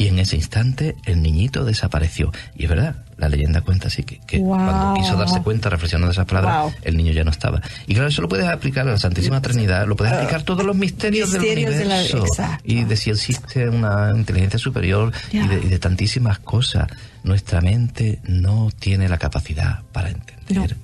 Y 0.00 0.06
en 0.08 0.18
ese 0.18 0.34
instante 0.36 0.96
el 1.04 1.20
niñito 1.20 1.64
desapareció. 1.66 2.32
Y 2.56 2.64
es 2.64 2.70
verdad, 2.70 2.96
la 3.18 3.28
leyenda 3.28 3.60
cuenta 3.60 3.88
así 3.88 4.02
que, 4.02 4.18
que 4.26 4.38
Wow. 4.38 4.56
cuando 4.56 4.94
quiso 4.94 5.14
darse 5.16 5.42
cuenta, 5.42 5.68
reflexionando 5.68 6.06
de 6.08 6.12
esas 6.12 6.24
palabras, 6.24 6.62
Wow. 6.62 6.72
el 6.82 6.96
niño 6.96 7.12
ya 7.12 7.22
no 7.22 7.30
estaba. 7.30 7.60
Y 7.86 7.92
claro, 7.92 8.08
eso 8.08 8.22
lo 8.22 8.28
puedes 8.28 8.46
aplicar 8.48 8.88
a 8.88 8.92
la 8.92 8.96
Santísima 8.98 9.42
Trinidad, 9.42 9.86
lo 9.86 9.96
puedes 9.96 10.14
aplicar 10.14 10.40
a 10.40 10.44
todos 10.44 10.64
los 10.64 10.74
misterios, 10.74 11.30
Misterios 11.32 11.72
de 11.72 11.78
del 11.80 11.88
la- 11.90 11.94
universo. 11.96 12.24
exacto. 12.26 12.62
y 12.64 12.84
de 12.84 12.96
si 12.96 13.10
existe 13.10 13.68
una 13.68 14.12
inteligencia 14.16 14.58
superior 14.58 15.12
y, 15.32 15.46
de, 15.46 15.56
y 15.64 15.68
de 15.68 15.78
tantísimas 15.78 16.38
cosas. 16.38 16.88
Nuestra 17.22 17.60
mente 17.60 18.20
no 18.24 18.70
tiene 18.78 19.06
la 19.06 19.18
capacidad 19.18 19.82
para 19.92 20.08
entender 20.08 20.76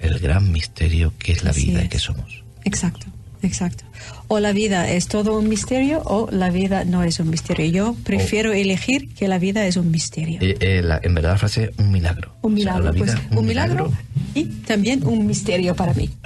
el 0.00 0.18
gran 0.18 0.50
misterio 0.50 1.12
que 1.20 1.30
es 1.30 1.44
la 1.44 1.50
Así 1.50 1.66
vida 1.66 1.84
y 1.84 1.88
que 1.88 2.00
somos. 2.00 2.42
Exacto, 2.64 3.06
exacto. 3.46 3.84
O 4.28 4.40
la 4.40 4.52
vida 4.52 4.90
es 4.90 5.06
todo 5.08 5.38
un 5.38 5.48
misterio 5.48 6.02
o 6.04 6.28
la 6.30 6.50
vida 6.50 6.84
no 6.84 7.02
es 7.02 7.18
un 7.20 7.30
misterio. 7.30 7.66
Yo 7.66 7.96
prefiero 8.04 8.52
elegir 8.52 9.08
que 9.14 9.28
la 9.28 9.38
vida 9.38 9.66
es 9.66 9.76
un 9.76 9.90
misterio. 9.90 10.38
Eh, 10.42 10.56
eh, 10.60 10.82
la- 10.84 11.00
en 11.02 11.14
verdad 11.14 11.30
la 11.32 11.38
frase 11.38 11.70
un 11.78 11.90
milagro. 11.92 12.32
un 12.42 12.52
O 12.52 12.56
sea, 12.56 12.74
milagro, 12.74 12.84
la 12.84 12.90
vida 12.92 13.04
pues, 13.04 13.14
es 13.30 13.36
un 13.38 13.46
milagro 13.46 13.92
y 14.34 14.44
también 14.44 15.06
un 15.06 15.26
misterio 15.26 15.74
para 15.74 15.94
mí. 15.94 16.10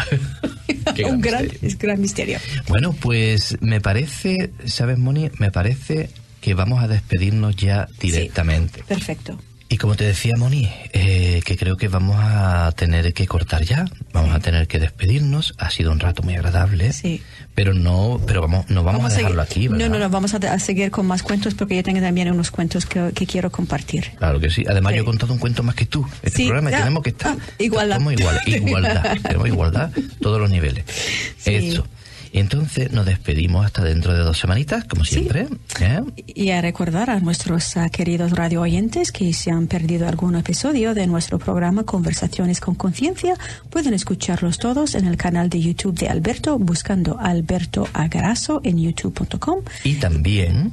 Gran 0.97 1.15
un 1.15 1.21
gran, 1.21 1.43
misterio. 1.45 1.69
es 1.69 1.79
gran 1.79 2.01
misterio. 2.01 2.39
Bueno, 2.69 2.93
pues 2.93 3.57
me 3.61 3.81
parece, 3.81 4.51
¿sabes, 4.67 4.99
Moni? 4.99 5.31
Me 5.39 5.51
parece 5.53 6.11
que 6.41 6.55
vamos 6.55 6.83
a 6.83 6.89
despedirnos 6.89 7.55
ya 7.57 7.87
directamente. 8.01 8.83
Perfecto. 8.89 9.39
Y 9.73 9.77
como 9.79 9.95
te 9.95 10.03
decía, 10.03 10.35
Moni, 10.37 10.69
eh, 10.93 11.43
que 11.45 11.57
creo 11.57 11.77
que 11.77 11.87
vamos 11.87 12.17
a 12.19 12.73
tener 12.77 13.15
que 13.15 13.29
cortar 13.29 13.63
ya, 13.63 13.85
vamos 14.13 14.35
a 14.35 14.41
tener 14.41 14.67
que 14.67 14.81
despedirnos. 14.81 15.55
Ha 15.59 15.71
sido 15.71 15.93
un 15.93 16.01
rato 16.01 16.25
muy 16.25 16.35
agradable, 16.35 16.93
Sí. 16.93 17.23
pero 17.55 17.73
no, 17.73 18.21
pero 18.27 18.41
vamos, 18.43 18.69
no 18.69 18.83
vamos, 18.83 19.13
a 19.13 19.17
dejarlo 19.17 19.41
aquí. 19.41 19.69
¿verdad? 19.69 19.87
No, 19.89 19.93
no, 19.95 20.01
no, 20.01 20.11
vamos 20.11 20.35
a, 20.35 20.39
a 20.39 20.59
seguir 20.59 20.91
con 20.91 21.07
más 21.07 21.23
cuentos 21.23 21.55
porque 21.55 21.77
yo 21.77 21.85
tengo 21.85 22.01
también 22.01 22.29
unos 22.33 22.51
cuentos 22.51 22.85
que, 22.85 23.13
que 23.15 23.27
quiero 23.29 23.51
compartir. 23.53 24.11
Claro 24.19 24.41
que 24.41 24.51
sí. 24.51 24.65
Además, 24.69 24.91
Sí. 24.91 24.97
yo 24.97 25.03
he 25.03 25.07
contado 25.07 25.33
un 25.33 25.39
cuento 25.39 25.63
más 25.63 25.77
que 25.77 25.87
tú. 25.87 26.05
Este 26.25 26.39
Sí, 26.39 26.47
programa 26.49 26.71
ah, 26.75 26.79
tenemos 26.81 27.03
que 27.05 27.11
estar. 27.11 27.37
ah, 27.39 27.53
igualdad. 27.61 28.01
Igual, 28.01 28.41
igualdad. 28.47 29.19
tenemos 29.23 29.47
igualdad, 29.47 29.91
todos 30.21 30.41
los 30.41 30.51
niveles. 30.51 30.85
Eso. 31.45 31.87
Entonces 32.33 32.93
nos 32.93 33.07
despedimos 33.07 33.67
hasta 33.67 33.83
dentro 33.83 34.13
de 34.15 34.21
dos 34.21 34.39
semanitas, 34.39 34.85
como 34.85 35.05
Sí. 35.05 35.17
siempre. 35.17 35.49
¿eh? 35.81 36.01
Y 36.27 36.51
a 36.51 36.61
recordar 36.61 37.11
a 37.11 37.19
nuestros 37.21 37.77
ah, 37.77 37.89
queridos 37.89 38.33
radio 38.33 38.61
oyentes 38.61 39.11
que 39.13 39.33
si 39.33 39.51
han 39.51 39.67
perdido 39.67 40.07
algún 40.09 40.37
episodio 40.37 40.95
de 40.95 41.07
nuestro 41.07 41.39
programa 41.39 41.85
Conversaciones 41.85 42.61
con 42.61 42.75
Conciencia, 42.77 43.35
pueden 43.71 43.95
escucharlos 43.95 44.59
todos 44.59 44.95
en 44.95 45.07
el 45.07 45.17
canal 45.17 45.49
de 45.51 45.61
YouTube 45.61 45.99
de 45.99 46.09
Alberto, 46.09 46.59
buscando 46.59 47.19
Alberto 47.19 47.89
Agarazo 47.93 48.61
en 48.65 48.79
youtube.com. 48.79 49.61
Y 49.85 49.95
también 49.97 50.73